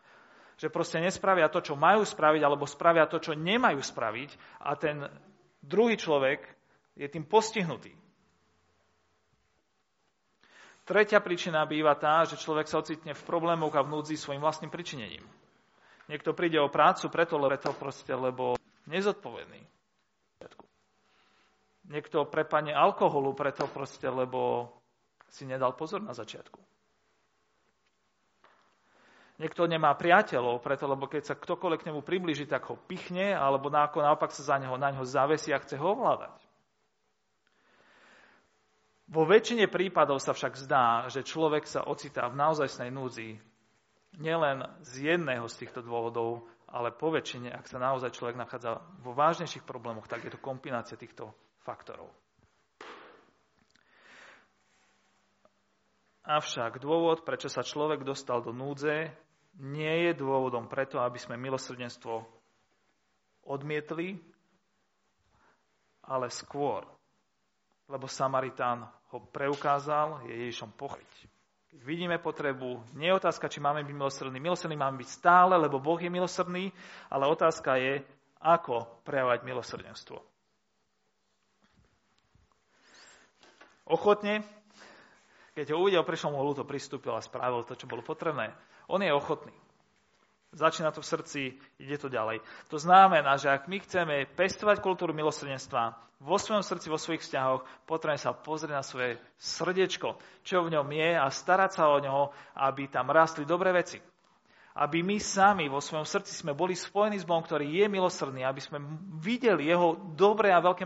Že 0.57 0.73
proste 0.73 0.99
nespravia 1.01 1.49
to, 1.49 1.65
čo 1.65 1.77
majú 1.77 2.05
spraviť, 2.05 2.43
alebo 2.45 2.69
spravia 2.69 3.09
to, 3.09 3.17
čo 3.17 3.33
nemajú 3.33 3.81
spraviť 3.81 4.61
a 4.61 4.77
ten 4.77 5.09
druhý 5.65 5.97
človek 5.97 6.45
je 6.97 7.09
tým 7.09 7.25
postihnutý. 7.25 7.93
Tretia 10.85 11.21
príčina 11.23 11.65
býva 11.65 11.97
tá, 11.97 12.27
že 12.29 12.41
človek 12.41 12.67
sa 12.69 12.83
ocitne 12.83 13.15
v 13.15 13.23
problémoch 13.25 13.73
a 13.73 13.85
v 13.85 13.93
núdzi 13.95 14.19
svojim 14.19 14.43
vlastným 14.43 14.73
pričinením. 14.73 15.23
Niekto 16.11 16.35
príde 16.35 16.59
o 16.59 16.66
prácu 16.66 17.07
preto, 17.07 17.38
preto 17.38 17.70
proste, 17.79 18.11
lebo 18.11 18.59
nezodpovedný. 18.90 19.62
Niekto 21.87 22.27
prepane 22.27 22.75
alkoholu 22.75 23.31
preto 23.38 23.70
proste, 23.70 24.11
lebo 24.11 24.75
si 25.31 25.46
nedal 25.46 25.79
pozor 25.79 26.03
na 26.03 26.11
začiatku. 26.11 26.59
Niekto 29.38 29.64
nemá 29.70 29.94
priateľov, 29.96 30.61
preto, 30.61 30.85
lebo 30.90 31.07
keď 31.07 31.33
sa 31.33 31.35
ktokoľvek 31.38 31.81
k 31.81 31.88
nemu 31.88 32.01
približí, 32.05 32.44
tak 32.44 32.68
ho 32.68 32.77
pichne, 32.77 33.33
alebo 33.33 33.70
naopak 33.70 34.35
sa 34.35 34.42
za 34.44 34.57
neho, 34.61 34.77
na 34.77 34.92
neho 34.92 35.07
zavesí 35.07 35.55
a 35.55 35.62
chce 35.62 35.81
ho 35.81 35.96
ovládať. 35.96 36.37
Vo 39.11 39.25
väčšine 39.27 39.66
prípadov 39.66 40.20
sa 40.20 40.37
však 40.37 40.55
zdá, 40.61 41.09
že 41.09 41.27
človek 41.27 41.64
sa 41.66 41.87
ocitá 41.88 42.29
v 42.31 42.38
naozajstnej 42.38 42.92
núdzi 42.92 43.40
nielen 44.18 44.66
z 44.83 45.14
jedného 45.14 45.46
z 45.46 45.66
týchto 45.66 45.85
dôvodov, 45.85 46.49
ale 46.70 46.94
po 46.94 47.11
väčšine, 47.11 47.51
ak 47.51 47.66
sa 47.66 47.83
naozaj 47.83 48.14
človek 48.14 48.38
nachádza 48.38 48.79
vo 49.03 49.14
vážnejších 49.14 49.66
problémoch, 49.66 50.07
tak 50.07 50.23
je 50.27 50.35
to 50.35 50.42
kombinácia 50.42 50.99
týchto 50.99 51.35
faktorov. 51.62 52.11
Avšak 56.27 56.79
dôvod, 56.79 57.27
prečo 57.27 57.51
sa 57.51 57.66
človek 57.66 58.07
dostal 58.07 58.38
do 58.38 58.55
núdze, 58.55 59.11
nie 59.59 60.07
je 60.07 60.12
dôvodom 60.14 60.70
preto, 60.70 61.03
aby 61.03 61.18
sme 61.18 61.35
milosrdenstvo 61.35 62.23
odmietli, 63.51 64.14
ale 66.07 66.31
skôr, 66.31 66.87
lebo 67.90 68.07
Samaritán 68.07 68.87
ho 69.11 69.18
preukázal, 69.35 70.23
je 70.31 70.46
Ježišom 70.46 70.70
pochyť. 70.79 71.39
Keď 71.71 71.87
vidíme 71.87 72.19
potrebu, 72.19 72.83
nie 72.99 73.07
je 73.07 73.19
otázka, 73.19 73.47
či 73.47 73.63
máme 73.63 73.87
byť 73.87 73.95
milosrdní. 73.95 74.39
Milosrdní 74.43 74.75
máme 74.75 74.99
byť 74.99 75.11
stále, 75.11 75.55
lebo 75.55 75.79
Boh 75.79 76.03
je 76.03 76.11
milosrdný, 76.11 76.75
ale 77.07 77.31
otázka 77.31 77.79
je, 77.79 78.03
ako 78.43 79.05
prejavovať 79.07 79.41
milosrdenstvo. 79.47 80.19
Ochotne, 83.87 84.43
keď 85.55 85.75
ho 85.75 85.83
uvidel, 85.83 86.03
prišiel 86.03 86.35
mu 86.35 86.43
ľúto, 86.43 86.67
pristúpil 86.67 87.15
a 87.15 87.23
spravil 87.23 87.63
to, 87.63 87.79
čo 87.79 87.91
bolo 87.91 88.03
potrebné. 88.03 88.51
On 88.91 88.99
je 88.99 89.11
ochotný. 89.15 89.55
Začína 90.51 90.91
to 90.91 90.99
v 90.99 91.07
srdci, 91.07 91.41
ide 91.79 91.95
to 91.95 92.11
ďalej. 92.11 92.43
To 92.75 92.79
znamená, 92.79 93.39
že 93.39 93.47
ak 93.55 93.71
my 93.71 93.79
chceme 93.87 94.27
pestovať 94.35 94.83
kultúru 94.83 95.15
milosrdenstva 95.15 95.95
vo 96.19 96.37
svojom 96.43 96.67
srdci, 96.67 96.91
vo 96.91 96.99
svojich 96.99 97.23
vzťahoch, 97.23 97.63
potrebujeme 97.87 98.19
sa 98.19 98.35
pozrieť 98.35 98.75
na 98.75 98.83
svoje 98.83 99.15
srdiečko, 99.39 100.19
čo 100.43 100.67
v 100.67 100.75
ňom 100.75 100.91
je 100.91 101.11
a 101.15 101.31
starať 101.31 101.71
sa 101.79 101.87
o 101.87 102.03
ňoho, 102.03 102.35
aby 102.67 102.91
tam 102.91 103.15
rastli 103.15 103.47
dobré 103.47 103.71
veci. 103.71 104.03
Aby 104.75 105.07
my 105.07 105.23
sami 105.23 105.71
vo 105.71 105.79
svojom 105.79 106.03
srdci 106.03 106.35
sme 106.35 106.51
boli 106.51 106.75
spojení 106.75 107.23
s 107.23 107.27
Bohom, 107.27 107.47
ktorý 107.47 107.71
je 107.71 107.87
milosrdný, 107.87 108.43
aby 108.43 108.59
sme 108.59 108.83
videli 109.23 109.71
jeho 109.71 110.03
dobré 110.19 110.51
a 110.51 110.59
veľké 110.59 110.83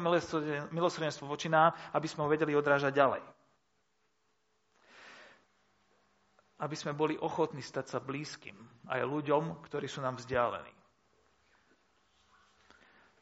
milosrdenstvo 0.77 1.25
voči 1.25 1.49
nám, 1.49 1.73
aby 1.97 2.05
sme 2.05 2.29
ho 2.29 2.33
vedeli 2.33 2.53
odrážať 2.53 2.93
ďalej. 2.93 3.25
aby 6.55 6.77
sme 6.81 6.97
boli 6.97 7.19
ochotní 7.19 7.61
stať 7.61 7.93
sa 7.93 7.99
blízkym 8.01 8.57
aj 8.89 9.01
ľuďom, 9.05 9.65
ktorí 9.65 9.87
sú 9.89 10.05
nám 10.05 10.21
vzdialení. 10.21 10.75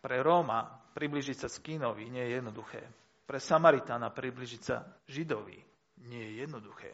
Pre 0.02 0.18
Róma 0.18 0.66
približiť 0.98 1.36
sa 1.46 1.48
Skínovi 1.48 2.10
nie 2.10 2.26
je 2.26 2.42
jednoduché. 2.42 2.82
Pre 3.22 3.38
Samaritána 3.38 4.10
približiť 4.10 4.62
sa 4.62 4.82
Židovi 5.06 5.58
nie 6.10 6.22
je 6.22 6.32
jednoduché. 6.42 6.90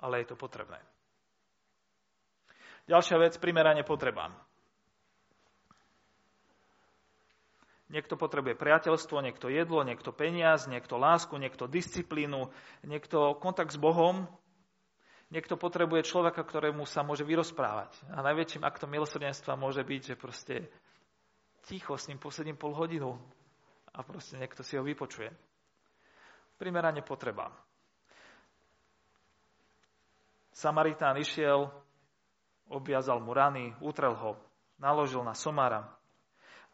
Ale 0.00 0.20
je 0.24 0.26
to 0.32 0.36
potrebné. 0.36 0.80
Ďalšia 2.84 3.16
vec, 3.16 3.40
primerane 3.40 3.80
potrebám. 3.84 4.32
Niekto 7.94 8.18
potrebuje 8.18 8.58
priateľstvo, 8.58 9.22
niekto 9.22 9.46
jedlo, 9.46 9.86
niekto 9.86 10.10
peniaz, 10.10 10.66
niekto 10.66 10.98
lásku, 10.98 11.30
niekto 11.38 11.70
disciplínu, 11.70 12.50
niekto 12.82 13.38
kontakt 13.38 13.70
s 13.70 13.78
Bohom, 13.78 14.26
niekto 15.30 15.54
potrebuje 15.54 16.02
človeka, 16.02 16.42
ktorému 16.42 16.90
sa 16.90 17.06
môže 17.06 17.22
vyrozprávať. 17.22 17.94
A 18.10 18.18
najväčším 18.26 18.66
aktom 18.66 18.90
milosrdenstva 18.90 19.54
môže 19.54 19.86
byť, 19.86 20.00
že 20.10 20.14
proste 20.18 20.66
ticho 21.70 21.94
s 21.94 22.10
ním 22.10 22.18
posedím 22.18 22.58
pol 22.58 22.74
hodinu 22.74 23.14
a 23.94 24.02
proste 24.02 24.42
niekto 24.42 24.66
si 24.66 24.74
ho 24.74 24.82
vypočuje. 24.82 25.30
Primerane 26.58 26.98
potreba. 27.06 27.54
Samaritán 30.50 31.14
išiel, 31.18 31.70
obviazal 32.74 33.22
mu 33.22 33.30
rany, 33.30 33.70
utrel 33.78 34.18
ho, 34.18 34.34
naložil 34.82 35.22
na 35.22 35.34
somára, 35.34 35.94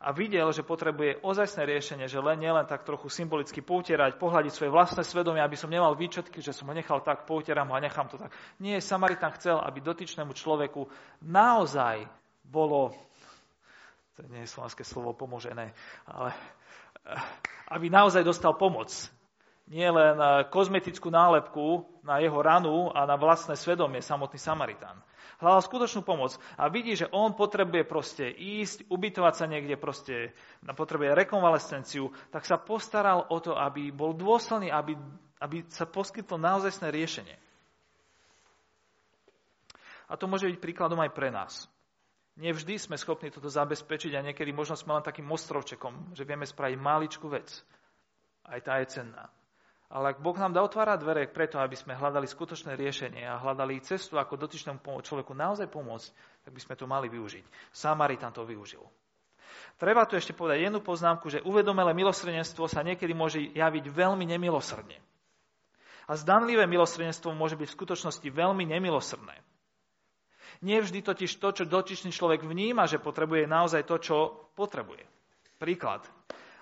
a 0.01 0.17
videl, 0.17 0.49
že 0.49 0.65
potrebuje 0.65 1.21
ozajstné 1.21 1.69
riešenie, 1.69 2.09
že 2.09 2.25
len 2.25 2.41
nielen 2.41 2.65
tak 2.65 2.89
trochu 2.89 3.13
symbolicky 3.13 3.61
poutierať, 3.61 4.17
pohľadiť 4.17 4.53
svoje 4.57 4.73
vlastné 4.73 5.05
svedomie, 5.05 5.45
aby 5.45 5.61
som 5.61 5.69
nemal 5.69 5.93
výčetky, 5.93 6.41
že 6.41 6.57
som 6.57 6.73
ho 6.73 6.75
nechal 6.75 7.05
tak, 7.05 7.29
poutieram 7.29 7.69
ho 7.69 7.77
a 7.77 7.85
nechám 7.85 8.09
to 8.09 8.17
tak. 8.17 8.33
Nie, 8.65 8.81
Samaritan 8.81 9.37
chcel, 9.37 9.61
aby 9.61 9.85
dotyčnému 9.85 10.33
človeku 10.33 10.89
naozaj 11.29 12.09
bolo, 12.41 12.97
to 14.17 14.25
nie 14.33 14.49
je 14.49 14.53
slovenské 14.57 14.89
slovo 14.89 15.13
pomožené, 15.13 15.77
ale 16.09 16.33
eh, 16.33 17.21
aby 17.69 17.93
naozaj 17.93 18.25
dostal 18.25 18.57
pomoc. 18.57 18.89
Nie 19.71 19.87
len 19.87 20.19
eh, 20.19 20.45
kozmetickú 20.51 21.09
nálepku 21.09 21.87
na 22.03 22.19
jeho 22.19 22.43
ranu 22.43 22.91
a 22.91 23.07
na 23.07 23.15
vlastné 23.15 23.55
svedomie 23.55 24.03
samotný 24.03 24.37
Samaritán. 24.37 24.99
Hľadal 25.41 25.63
skutočnú 25.65 26.05
pomoc 26.05 26.37
a 26.61 26.69
vidí, 26.69 26.93
že 26.93 27.09
on 27.17 27.33
potrebuje 27.33 27.89
proste 27.89 28.29
ísť, 28.29 28.93
ubytovať 28.93 29.35
sa 29.41 29.47
niekde, 29.49 29.81
proste 29.81 30.37
potrebuje 30.77 31.17
rekonvalescenciu, 31.17 32.13
tak 32.29 32.45
sa 32.45 32.61
postaral 32.61 33.25
o 33.33 33.41
to, 33.41 33.57
aby 33.57 33.89
bol 33.89 34.13
dôsledný, 34.13 34.69
aby, 34.69 35.01
aby 35.41 35.65
sa 35.73 35.89
poskytlo 35.89 36.37
naozajstné 36.37 36.93
riešenie. 36.93 37.37
A 40.11 40.19
to 40.19 40.29
môže 40.29 40.45
byť 40.45 40.61
príkladom 40.61 41.01
aj 41.01 41.15
pre 41.17 41.33
nás. 41.33 41.65
Nevždy 42.37 42.77
sme 42.77 43.01
schopní 43.01 43.33
toto 43.33 43.49
zabezpečiť 43.49 44.13
a 44.19 44.25
niekedy 44.27 44.53
možno 44.53 44.77
sme 44.77 45.01
len 45.01 45.05
takým 45.07 45.29
ostrovčekom, 45.33 46.13
že 46.13 46.29
vieme 46.29 46.45
spraviť 46.45 46.77
maličkú 46.77 47.33
vec. 47.33 47.49
Aj 48.45 48.61
tá 48.61 48.77
je 48.83 49.01
cenná. 49.01 49.31
Ale 49.91 50.15
ak 50.15 50.23
Boh 50.23 50.39
nám 50.39 50.55
dá 50.55 50.63
otvárať 50.63 51.03
dvere 51.03 51.27
preto, 51.27 51.59
aby 51.59 51.75
sme 51.75 51.99
hľadali 51.99 52.23
skutočné 52.31 52.79
riešenie 52.79 53.27
a 53.27 53.43
hľadali 53.43 53.83
cestu, 53.83 54.23
ako 54.23 54.39
dotyčnému 54.39 54.87
človeku 55.03 55.35
naozaj 55.35 55.67
pomôcť, 55.67 56.09
tak 56.47 56.55
by 56.55 56.61
sme 56.63 56.75
to 56.79 56.87
mali 56.87 57.11
využiť. 57.11 57.75
Samaritan 57.75 58.31
to 58.31 58.47
využil. 58.47 58.87
Treba 59.83 60.07
tu 60.07 60.15
ešte 60.15 60.31
povedať 60.31 60.71
jednu 60.71 60.79
poznámku, 60.79 61.27
že 61.27 61.43
uvedomelé 61.43 61.91
milosrdenstvo 61.91 62.71
sa 62.71 62.87
niekedy 62.87 63.11
môže 63.11 63.43
javiť 63.51 63.85
veľmi 63.91 64.23
nemilosrdne. 64.31 64.95
A 66.07 66.13
zdanlivé 66.15 66.71
milosrdenstvo 66.71 67.35
môže 67.35 67.59
byť 67.59 67.69
v 67.71 67.77
skutočnosti 67.81 68.29
veľmi 68.31 68.71
nemilosrdné. 68.71 69.37
Nevždy 70.61 71.03
totiž 71.03 71.41
to, 71.41 71.49
čo 71.51 71.65
dotyčný 71.67 72.13
človek 72.15 72.47
vníma, 72.47 72.87
že 72.87 73.03
potrebuje 73.03 73.49
naozaj 73.49 73.89
to, 73.89 73.97
čo 73.99 74.17
potrebuje. 74.55 75.03
Príklad. 75.59 76.05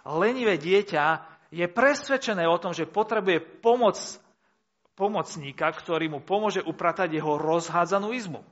Lenivé 0.07 0.57
dieťa 0.57 1.38
je 1.49 1.65
presvedčené 1.65 2.45
o 2.45 2.61
tom, 2.61 2.77
že 2.77 2.89
potrebuje 2.89 3.65
pomoc 3.65 3.97
pomocníka, 4.99 5.71
ktorý 5.71 6.11
mu 6.11 6.19
pomôže 6.19 6.59
upratať 6.59 7.23
jeho 7.23 7.39
rozhádzanú 7.39 8.11
izbu. 8.19 8.43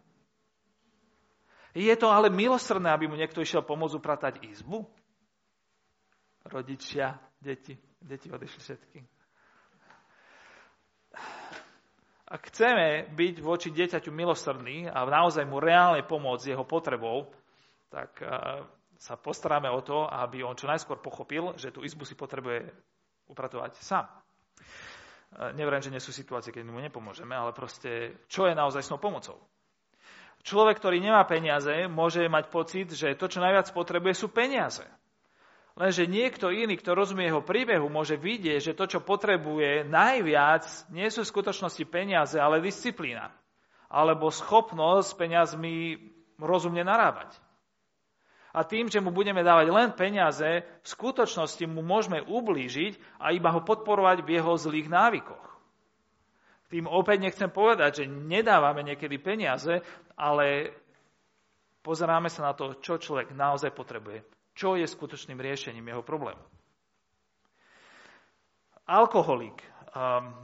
Je 1.75 1.91
to 1.99 2.07
ale 2.09 2.31
milosrdné, 2.31 2.87
aby 2.95 3.11
mu 3.11 3.19
niekto 3.19 3.43
išiel 3.43 3.67
pomôcť 3.67 3.99
upratať 3.99 4.35
izbu? 4.47 4.87
Rodičia, 6.47 7.19
deti, 7.43 7.75
deti 7.99 8.31
odišli 8.31 8.61
všetky. 8.63 8.99
Ak 12.27 12.47
chceme 12.49 13.11
byť 13.11 13.35
voči 13.43 13.75
dieťaťu 13.75 14.15
milosrdní 14.15 14.87
a 14.87 15.03
naozaj 15.03 15.43
mu 15.45 15.59
reálne 15.59 16.07
pomôcť 16.07 16.55
jeho 16.55 16.63
potrebou, 16.63 17.27
tak 17.91 18.23
sa 18.97 19.21
postaráme 19.21 19.69
o 19.69 19.85
to, 19.85 20.09
aby 20.09 20.41
on 20.41 20.57
čo 20.57 20.69
najskôr 20.69 21.01
pochopil, 21.01 21.53
že 21.61 21.73
tú 21.73 21.85
izbu 21.85 22.09
si 22.09 22.17
potrebuje 22.17 22.73
upratovať 23.29 23.77
sám. 23.85 24.09
E, 24.09 25.53
neverím, 25.53 25.85
že 25.85 25.93
nie 25.93 26.03
sú 26.03 26.13
situácie, 26.13 26.53
keď 26.53 26.65
mu 26.65 26.81
nepomôžeme, 26.81 27.37
ale 27.37 27.53
proste, 27.53 28.25
čo 28.27 28.49
je 28.49 28.57
naozaj 28.57 28.83
snou 28.85 28.97
pomocou? 28.97 29.37
Človek, 30.47 30.79
ktorý 30.79 31.03
nemá 31.03 31.27
peniaze, 31.27 31.91
môže 31.91 32.25
mať 32.31 32.45
pocit, 32.49 32.89
že 32.95 33.19
to, 33.19 33.27
čo 33.27 33.43
najviac 33.43 33.67
potrebuje, 33.75 34.15
sú 34.15 34.31
peniaze. 34.31 34.87
Lenže 35.77 36.09
niekto 36.09 36.49
iný, 36.49 36.81
kto 36.81 36.97
rozumie 36.97 37.29
jeho 37.29 37.45
príbehu, 37.45 37.93
môže 37.93 38.17
vidieť, 38.17 38.73
že 38.73 38.77
to, 38.79 38.89
čo 38.89 39.05
potrebuje 39.05 39.85
najviac, 39.85 40.65
nie 40.89 41.05
sú 41.13 41.21
v 41.21 41.33
skutočnosti 41.37 41.85
peniaze, 41.93 42.41
ale 42.41 42.65
disciplína. 42.65 43.29
Alebo 43.93 44.33
schopnosť 44.33 45.07
s 45.13 45.19
peniazmi 45.19 45.77
rozumne 46.41 46.81
narábať 46.81 47.37
a 48.57 48.65
tým, 48.65 48.89
že 48.89 49.05
mu 49.05 49.13
budeme 49.13 49.45
dávať 49.45 49.69
len 49.69 49.93
peniaze, 49.93 50.65
v 50.65 50.89
skutočnosti 50.89 51.61
mu 51.69 51.85
môžeme 51.85 52.25
ublížiť 52.25 53.21
a 53.21 53.37
iba 53.37 53.53
ho 53.53 53.61
podporovať 53.61 54.25
v 54.25 54.41
jeho 54.41 54.57
zlých 54.57 54.89
návykoch. 54.89 55.45
Tým 56.73 56.89
opäť 56.89 57.21
nechcem 57.21 57.53
povedať, 57.53 58.03
že 58.03 58.05
nedávame 58.09 58.81
niekedy 58.81 59.21
peniaze, 59.21 59.85
ale 60.17 60.73
pozeráme 61.85 62.33
sa 62.33 62.51
na 62.51 62.53
to, 62.57 62.81
čo 62.81 62.97
človek 62.97 63.37
naozaj 63.37 63.77
potrebuje. 63.77 64.25
Čo 64.57 64.81
je 64.81 64.89
skutočným 64.89 65.37
riešením 65.37 65.93
jeho 65.93 66.01
problému. 66.01 66.41
Alkoholik 68.89 69.61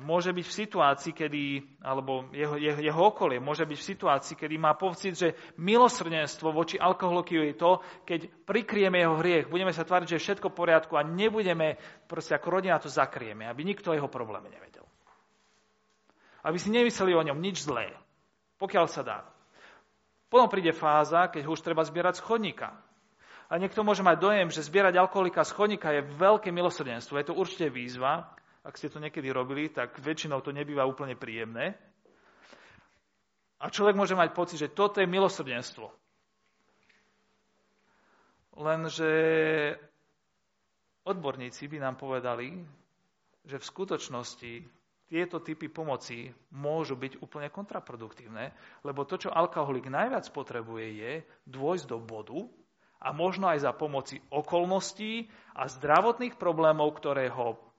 môže 0.00 0.32
byť 0.32 0.46
v 0.48 0.58
situácii, 0.64 1.12
kedy, 1.12 1.44
alebo 1.84 2.32
jeho, 2.32 2.56
jeho, 2.56 2.80
jeho 2.80 3.00
okolie 3.04 3.36
môže 3.36 3.68
byť 3.68 3.78
v 3.78 3.88
situácii, 3.92 4.34
kedy 4.38 4.56
má 4.56 4.72
pocit, 4.78 5.12
že 5.12 5.36
milosrdenstvo 5.60 6.48
voči 6.56 6.80
alkoholiku 6.80 7.36
je 7.36 7.56
to, 7.60 7.84
keď 8.08 8.32
prikrieme 8.48 9.04
jeho 9.04 9.20
hriech, 9.20 9.52
budeme 9.52 9.74
sa 9.76 9.84
tváriť, 9.84 10.08
že 10.08 10.16
je 10.16 10.24
všetko 10.24 10.48
v 10.48 10.58
poriadku 10.58 10.96
a 10.96 11.04
nebudeme, 11.04 11.76
proste 12.08 12.32
ako 12.32 12.48
rodina 12.48 12.80
to 12.80 12.88
zakrieme, 12.88 13.44
aby 13.44 13.60
nikto 13.60 13.92
jeho 13.92 14.08
probléme 14.08 14.48
nevedel. 14.48 14.88
Aby 16.42 16.56
si 16.56 16.72
nemysleli 16.72 17.12
o 17.12 17.26
ňom 17.26 17.38
nič 17.38 17.68
zlé, 17.68 17.92
pokiaľ 18.56 18.86
sa 18.88 19.04
dá. 19.04 19.20
Potom 20.32 20.48
príde 20.48 20.72
fáza, 20.72 21.28
keď 21.28 21.44
ho 21.44 21.52
už 21.52 21.60
treba 21.60 21.84
zbierať 21.84 22.24
z 22.24 22.24
chodníka. 22.24 22.72
A 23.52 23.60
niekto 23.60 23.84
môže 23.84 24.00
mať 24.00 24.16
dojem, 24.16 24.48
že 24.48 24.64
zbierať 24.64 24.96
alkoholika 24.96 25.44
z 25.44 25.52
chodníka 25.52 25.92
je 25.92 26.08
veľké 26.16 26.48
milosrdenstvo. 26.48 27.20
Je 27.20 27.28
to 27.28 27.36
určite 27.36 27.68
výzva, 27.68 28.32
ak 28.62 28.79
ste 28.79 28.90
to 28.90 29.03
niekedy 29.03 29.27
robili, 29.35 29.70
tak 29.70 29.98
väčšinou 29.98 30.38
to 30.38 30.55
nebýva 30.55 30.87
úplne 30.87 31.18
príjemné. 31.18 31.75
A 33.62 33.70
človek 33.70 33.94
môže 33.94 34.18
mať 34.18 34.35
pocit, 34.35 34.59
že 34.59 34.75
toto 34.75 34.98
je 34.98 35.07
milosrdenstvo. 35.07 35.87
Lenže 38.59 39.12
odborníci 41.07 41.66
by 41.70 41.79
nám 41.79 41.94
povedali, 41.98 42.59
že 43.42 43.59
v 43.59 43.68
skutočnosti 43.68 44.53
tieto 45.11 45.44
typy 45.44 45.68
pomoci 45.68 46.31
môžu 46.55 46.96
byť 46.96 47.20
úplne 47.20 47.53
kontraproduktívne, 47.53 48.55
lebo 48.87 49.05
to, 49.05 49.20
čo 49.20 49.35
alkoholik 49.35 49.90
najviac 49.90 50.25
potrebuje, 50.33 50.87
je 50.96 51.12
dôjsť 51.51 51.85
do 51.85 51.98
bodu 52.01 52.40
a 53.03 53.11
možno 53.11 53.51
aj 53.51 53.66
za 53.66 53.72
pomoci 53.75 54.22
okolností 54.31 55.27
a 55.59 55.68
zdravotných 55.68 56.38
problémov, 56.38 56.96
ktoré 56.96 57.29
ho 57.29 57.71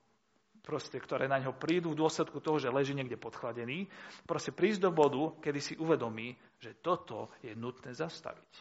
proste, 0.63 0.95
ktoré 0.95 1.27
na 1.27 1.43
ňo 1.43 1.59
prídu 1.59 1.91
v 1.91 1.99
dôsledku 1.99 2.39
toho, 2.39 2.55
že 2.55 2.71
leží 2.71 2.95
niekde 2.95 3.19
podchladený, 3.19 3.91
proste 4.23 4.55
prísť 4.55 4.87
do 4.87 4.91
bodu, 4.95 5.35
kedy 5.43 5.59
si 5.59 5.73
uvedomí, 5.75 6.31
že 6.63 6.79
toto 6.79 7.35
je 7.43 7.51
nutné 7.51 7.91
zastaviť. 7.91 8.51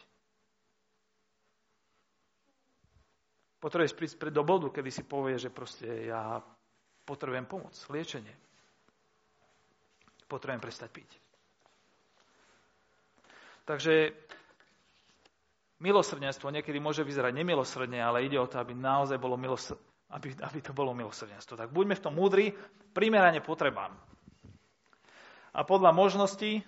Potrebuješ 3.63 3.95
prísť 3.95 4.19
do 4.35 4.43
bodu, 4.43 4.67
kedy 4.67 4.91
si 4.91 5.07
povie, 5.07 5.39
že 5.39 5.47
proste 5.47 6.11
ja 6.11 6.43
potrebujem 7.07 7.47
pomoc, 7.47 7.71
liečenie. 7.87 8.35
Potrebujem 10.27 10.59
prestať 10.59 10.89
piť. 10.91 11.09
Takže 13.63 14.11
milosrdenstvo 15.79 16.51
niekedy 16.51 16.83
môže 16.83 17.07
vyzerať 17.07 17.31
nemilosrdne, 17.31 18.03
ale 18.03 18.27
ide 18.27 18.35
o 18.35 18.43
to, 18.51 18.59
aby 18.59 18.75
naozaj 18.75 19.15
bolo 19.15 19.39
milosrdne 19.39 19.92
aby, 20.13 20.37
aby 20.37 20.59
to 20.61 20.71
bolo 20.77 20.93
milosrdenstvo. 20.93 21.57
Tak 21.57 21.73
buďme 21.73 21.97
v 21.97 22.03
tom 22.05 22.13
múdri, 22.13 22.53
primerane 22.93 23.41
potrebám. 23.41 23.97
A 25.53 25.61
podľa 25.65 25.93
možností 25.93 26.61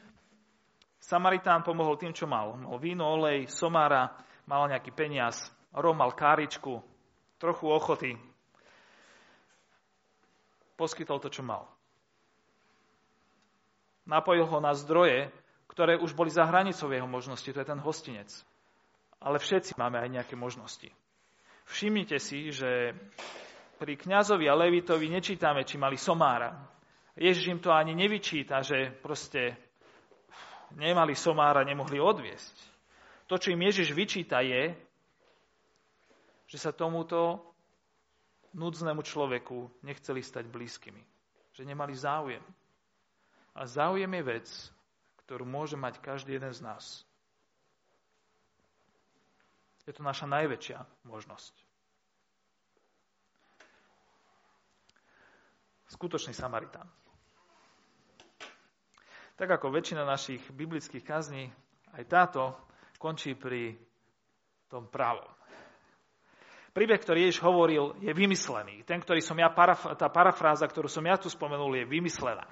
Samaritán 1.02 1.62
pomohol 1.62 2.02
tým, 2.02 2.14
čo 2.14 2.26
mal. 2.26 2.58
Mal 2.58 2.78
víno, 2.82 3.06
olej, 3.06 3.46
somára, 3.50 4.18
mal 4.50 4.66
nejaký 4.66 4.90
peniaz, 4.90 5.54
Rom 5.76 6.00
mal 6.00 6.16
káričku, 6.16 6.82
trochu 7.38 7.66
ochoty. 7.68 8.16
Poskytol 10.80 11.20
to, 11.20 11.30
čo 11.30 11.44
mal. 11.44 11.68
Napojil 14.08 14.48
ho 14.48 14.58
na 14.64 14.72
zdroje, 14.72 15.30
ktoré 15.68 16.00
už 16.00 16.16
boli 16.16 16.32
za 16.32 16.48
hranicou 16.48 16.88
jeho 16.88 17.10
možnosti, 17.10 17.46
to 17.46 17.60
je 17.60 17.68
ten 17.68 17.82
hostinec. 17.82 18.32
Ale 19.20 19.42
všetci 19.42 19.76
máme 19.76 20.00
aj 20.00 20.10
nejaké 20.10 20.36
možnosti. 20.40 20.88
Všimnite 21.66 22.18
si, 22.22 22.54
že 22.54 22.94
pri 23.76 23.98
kňazovi 23.98 24.46
a 24.48 24.56
levitovi 24.56 25.10
nečítame, 25.10 25.66
či 25.66 25.76
mali 25.82 25.98
somára. 25.98 26.54
Ježiš 27.16 27.52
im 27.52 27.60
to 27.60 27.72
ani 27.72 27.96
nevyčíta, 27.96 28.62
že 28.62 28.92
proste 29.02 29.56
nemali 30.76 31.16
somára, 31.16 31.64
nemohli 31.64 32.00
odviesť. 32.00 32.56
To, 33.26 33.40
čo 33.40 33.52
im 33.52 33.66
Ježiš 33.66 33.96
vyčíta, 33.96 34.44
je, 34.46 34.76
že 36.46 36.58
sa 36.62 36.76
tomuto 36.76 37.42
núdznému 38.54 39.02
človeku 39.02 39.82
nechceli 39.84 40.22
stať 40.22 40.46
blízkymi. 40.48 41.04
Že 41.56 41.64
nemali 41.66 41.96
záujem. 41.96 42.44
A 43.56 43.64
záujem 43.66 44.12
je 44.12 44.24
vec, 44.24 44.48
ktorú 45.26 45.48
môže 45.48 45.80
mať 45.80 46.04
každý 46.04 46.38
jeden 46.38 46.52
z 46.52 46.62
nás. 46.62 47.08
Je 49.86 49.94
to 49.94 50.02
naša 50.02 50.26
najväčšia 50.26 50.82
možnosť. 51.06 51.54
Skutočný 55.94 56.34
Samaritán. 56.34 56.90
Tak 59.38 59.62
ako 59.62 59.70
väčšina 59.70 60.02
našich 60.02 60.42
biblických 60.50 61.06
kazní, 61.06 61.54
aj 61.94 62.04
táto 62.10 62.58
končí 62.98 63.38
pri 63.38 63.78
tom 64.66 64.90
pravom. 64.90 65.30
Príbeh, 66.76 67.00
ktorý 67.00 67.30
Ježiš 67.30 67.40
hovoril, 67.40 67.96
je 68.04 68.12
vymyslený. 68.12 68.84
Ten, 68.84 69.00
ktorý 69.00 69.24
som 69.24 69.40
ja, 69.40 69.48
tá 69.96 70.12
parafráza, 70.12 70.68
ktorú 70.68 70.92
som 70.92 71.06
ja 71.08 71.16
tu 71.16 71.32
spomenul, 71.32 71.72
je 71.80 71.86
vymyslená. 71.88 72.44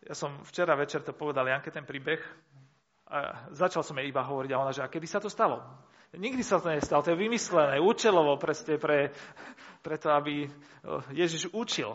Ja 0.00 0.14
som 0.16 0.42
včera 0.42 0.74
večer 0.74 1.06
to 1.06 1.14
povedal 1.14 1.46
Janke 1.46 1.70
ten 1.70 1.86
príbeh 1.86 2.18
začal 3.50 3.82
som 3.82 3.98
jej 3.98 4.08
iba 4.08 4.22
hovoriť 4.22 4.50
a 4.54 4.60
ona, 4.62 4.72
že 4.74 4.82
a 4.82 4.92
kedy 4.92 5.06
sa 5.06 5.18
to 5.18 5.26
stalo? 5.26 5.62
Nikdy 6.10 6.42
sa 6.42 6.58
to 6.58 6.74
nestalo, 6.74 7.06
to 7.06 7.14
je 7.14 7.22
vymyslené, 7.22 7.78
účelovo 7.78 8.34
pre, 8.34 8.50
pre, 8.82 8.98
preto, 9.78 10.10
aby 10.10 10.50
Ježiš 11.14 11.54
učil. 11.54 11.94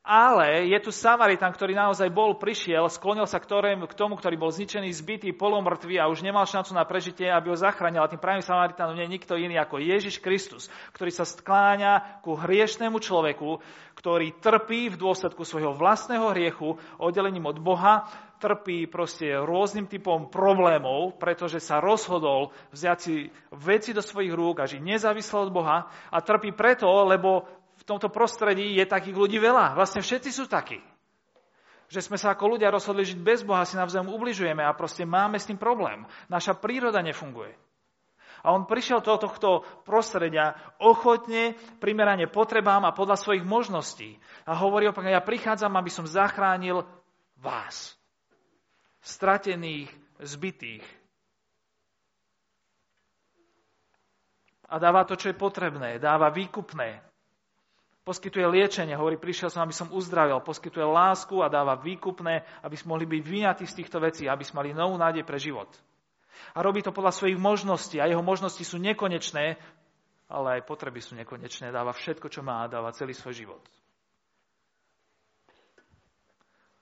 Ale 0.00 0.64
je 0.64 0.80
tu 0.80 0.88
Samaritan, 0.88 1.52
ktorý 1.52 1.76
naozaj 1.76 2.08
bol, 2.08 2.40
prišiel, 2.40 2.88
sklonil 2.88 3.28
sa 3.28 3.36
k, 3.36 3.44
tomu, 3.92 4.16
ktorý 4.16 4.36
bol 4.40 4.48
zničený, 4.48 4.88
zbytý, 4.96 5.36
polomrtvý 5.36 6.00
a 6.00 6.08
už 6.08 6.24
nemal 6.24 6.48
šancu 6.48 6.72
na 6.72 6.88
prežitie, 6.88 7.28
aby 7.28 7.52
ho 7.52 7.56
zachránil. 7.56 8.00
A 8.00 8.08
tým 8.08 8.16
pravým 8.16 8.40
Samaritanom 8.40 8.96
nie 8.96 9.04
je 9.04 9.14
nikto 9.20 9.36
iný 9.36 9.60
ako 9.60 9.76
Ježiš 9.76 10.24
Kristus, 10.24 10.72
ktorý 10.96 11.12
sa 11.12 11.28
skláňa 11.28 12.24
ku 12.24 12.32
hriešnemu 12.32 12.96
človeku, 12.96 13.60
ktorý 14.00 14.40
trpí 14.40 14.88
v 14.88 14.96
dôsledku 14.96 15.44
svojho 15.44 15.76
vlastného 15.76 16.32
hriechu, 16.32 16.80
oddelením 16.96 17.52
od 17.52 17.60
Boha, 17.60 18.08
trpí 18.40 18.88
proste 18.88 19.36
rôznym 19.36 19.84
typom 19.84 20.32
problémov, 20.32 21.20
pretože 21.20 21.60
sa 21.60 21.78
rozhodol 21.78 22.56
vziať 22.72 22.98
si 22.98 23.28
veci 23.52 23.92
do 23.92 24.00
svojich 24.00 24.32
rúk 24.32 24.64
a 24.64 24.70
žiť 24.70 24.80
nezávisle 24.80 25.44
od 25.44 25.52
Boha 25.52 25.92
a 26.08 26.18
trpí 26.24 26.56
preto, 26.56 26.88
lebo 27.04 27.44
v 27.76 27.84
tomto 27.84 28.08
prostredí 28.08 28.80
je 28.80 28.88
takých 28.88 29.16
ľudí 29.20 29.36
veľa. 29.36 29.76
Vlastne 29.76 30.00
všetci 30.00 30.32
sú 30.32 30.48
takí. 30.48 30.80
Že 31.92 32.00
sme 32.08 32.16
sa 32.16 32.32
ako 32.32 32.56
ľudia 32.56 32.72
rozhodli 32.72 33.04
žiť 33.04 33.20
bez 33.20 33.44
Boha, 33.44 33.68
si 33.68 33.76
navzájom 33.76 34.08
ubližujeme 34.08 34.64
a 34.64 34.72
proste 34.72 35.04
máme 35.04 35.36
s 35.36 35.44
tým 35.44 35.60
problém. 35.60 36.08
Naša 36.32 36.56
príroda 36.56 37.04
nefunguje. 37.04 37.52
A 38.40 38.56
on 38.56 38.64
prišiel 38.64 39.04
do 39.04 39.20
tohto 39.20 39.68
prostredia 39.84 40.56
ochotne, 40.80 41.60
primerane 41.76 42.24
potrebám 42.24 42.88
a 42.88 42.96
podľa 42.96 43.20
svojich 43.20 43.44
možností. 43.44 44.16
A 44.48 44.56
hovorí 44.56 44.88
opak, 44.88 45.12
ja 45.12 45.20
prichádzam, 45.20 45.76
aby 45.76 45.92
som 45.92 46.08
zachránil 46.08 46.88
vás. 47.36 47.99
Stratených, 49.00 49.88
zbytých. 50.20 50.84
A 54.70 54.78
dáva 54.78 55.02
to, 55.02 55.18
čo 55.18 55.32
je 55.32 55.36
potrebné. 55.36 55.98
Dáva 55.98 56.30
výkupné. 56.30 57.02
Poskytuje 58.06 58.46
liečenie, 58.46 58.96
hovorí, 58.96 59.18
prišiel 59.18 59.50
som, 59.52 59.66
aby 59.66 59.74
som 59.74 59.90
uzdravil. 59.92 60.40
Poskytuje 60.40 60.86
lásku 60.86 61.36
a 61.42 61.52
dáva 61.52 61.76
výkupné, 61.76 62.46
aby 62.62 62.76
sme 62.78 62.96
mohli 62.96 63.06
byť 63.06 63.22
vyňatí 63.22 63.64
z 63.66 63.76
týchto 63.82 63.98
vecí, 64.00 64.24
aby 64.30 64.46
sme 64.46 64.64
mali 64.64 64.70
novú 64.72 64.96
nádej 64.96 65.26
pre 65.26 65.36
život. 65.36 65.68
A 66.54 66.64
robí 66.64 66.80
to 66.80 66.94
podľa 66.94 67.12
svojich 67.12 67.36
možností 67.36 68.00
a 68.00 68.08
jeho 68.08 68.24
možnosti 68.24 68.62
sú 68.64 68.80
nekonečné, 68.80 69.60
ale 70.30 70.48
aj 70.58 70.66
potreby 70.66 71.02
sú 71.02 71.18
nekonečné. 71.18 71.74
Dáva 71.74 71.92
všetko, 71.92 72.30
čo 72.30 72.40
má 72.40 72.64
dáva 72.70 72.94
celý 72.94 73.12
svoj 73.12 73.34
život. 73.36 73.62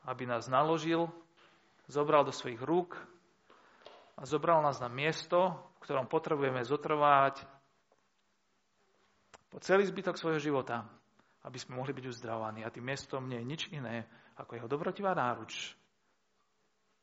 Aby 0.04 0.28
nás 0.28 0.46
naložil, 0.46 1.08
zobral 1.88 2.22
do 2.22 2.30
svojich 2.30 2.60
rúk 2.60 2.94
a 4.14 4.22
zobral 4.28 4.60
nás 4.60 4.78
na 4.78 4.92
miesto, 4.92 5.56
v 5.80 5.88
ktorom 5.88 6.06
potrebujeme 6.06 6.62
zotrvať 6.62 7.42
po 9.48 9.58
celý 9.64 9.88
zbytok 9.88 10.20
svojho 10.20 10.38
života 10.38 10.84
aby 11.48 11.58
sme 11.58 11.80
mohli 11.80 11.96
byť 11.96 12.06
uzdravovaní. 12.12 12.60
A 12.66 12.72
tým 12.72 12.84
miestom 12.84 13.24
nie 13.24 13.40
je 13.40 13.46
nič 13.48 13.62
iné, 13.70 14.04
ako 14.36 14.60
jeho 14.60 14.68
dobrotivá 14.68 15.14
náruč 15.14 15.72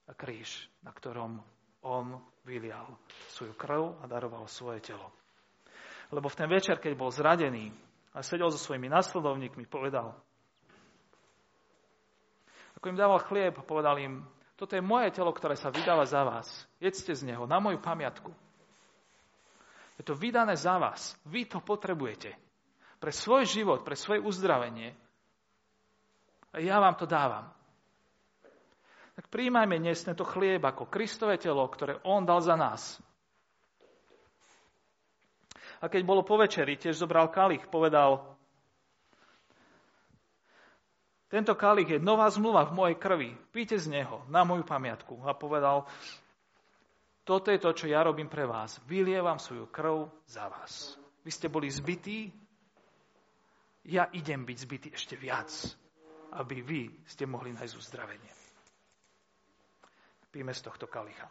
a 0.06 0.14
kríž, 0.14 0.70
na 0.86 0.94
ktorom 0.94 1.42
on 1.82 2.22
vylial 2.46 2.86
svoju 3.34 3.58
krv 3.58 4.02
a 4.02 4.06
daroval 4.06 4.46
svoje 4.46 4.86
telo. 4.86 5.10
Lebo 6.14 6.30
v 6.30 6.38
ten 6.38 6.50
večer, 6.50 6.78
keď 6.78 6.94
bol 6.94 7.10
zradený 7.10 7.74
a 8.14 8.22
sedel 8.22 8.54
so 8.54 8.62
svojimi 8.62 8.86
nasledovníkmi, 8.86 9.66
povedal, 9.66 10.14
ako 12.78 12.86
im 12.92 13.00
dával 13.00 13.20
chlieb, 13.26 13.58
povedal 13.66 13.98
im, 13.98 14.22
toto 14.56 14.76
je 14.76 14.84
moje 14.84 15.12
telo, 15.12 15.36
ktoré 15.36 15.60
sa 15.60 15.68
vydáva 15.68 16.08
za 16.08 16.24
vás. 16.24 16.48
Jedzte 16.80 17.12
z 17.12 17.28
neho 17.28 17.44
na 17.44 17.60
moju 17.60 17.80
pamiatku. 17.84 18.32
Je 20.00 20.04
to 20.04 20.16
vydané 20.16 20.56
za 20.56 20.80
vás. 20.80 21.16
Vy 21.28 21.48
to 21.48 21.60
potrebujete 21.60 22.36
pre 23.00 23.12
svoj 23.12 23.44
život, 23.48 23.84
pre 23.84 24.00
svoje 24.00 24.24
uzdravenie. 24.24 24.96
A 26.56 26.64
ja 26.64 26.80
vám 26.80 26.96
to 26.96 27.04
dávam. 27.04 27.52
Tak 29.16 29.32
príjmajme 29.32 29.80
dnes 29.80 30.04
tento 30.04 30.28
chlieb 30.28 30.60
ako 30.60 30.92
Kristové 30.92 31.40
telo, 31.40 31.64
ktoré 31.68 32.00
On 32.04 32.24
dal 32.28 32.44
za 32.44 32.60
nás. 32.60 33.00
A 35.80 35.88
keď 35.88 36.04
bolo 36.04 36.24
po 36.24 36.40
večeri, 36.40 36.76
tiež 36.76 37.00
zobral 37.00 37.32
kalich, 37.32 37.68
povedal, 37.68 38.35
tento 41.36 41.52
kalich 41.52 41.92
je 41.92 42.00
nová 42.00 42.32
zmluva 42.32 42.64
v 42.64 42.76
mojej 42.80 42.96
krvi, 42.96 43.36
píte 43.52 43.76
z 43.76 43.92
neho 43.92 44.24
na 44.32 44.48
moju 44.48 44.64
pamiatku. 44.64 45.20
A 45.28 45.36
povedal, 45.36 45.84
toto 47.28 47.52
je 47.52 47.60
to, 47.60 47.76
čo 47.76 47.92
ja 47.92 48.08
robím 48.08 48.32
pre 48.32 48.48
vás. 48.48 48.80
Vylievam 48.88 49.36
svoju 49.36 49.68
krv 49.68 50.08
za 50.32 50.48
vás. 50.48 50.96
Vy 51.28 51.32
ste 51.36 51.52
boli 51.52 51.68
zbytí, 51.68 52.32
ja 53.92 54.08
idem 54.16 54.48
byť 54.48 54.58
zbytý 54.64 54.88
ešte 54.96 55.20
viac, 55.20 55.52
aby 56.40 56.64
vy 56.64 56.82
ste 57.04 57.28
mohli 57.28 57.52
nájsť 57.52 57.76
uzdravenie. 57.76 58.32
Píme 60.32 60.56
z 60.56 60.62
tohto 60.64 60.88
kalicha. 60.88 61.28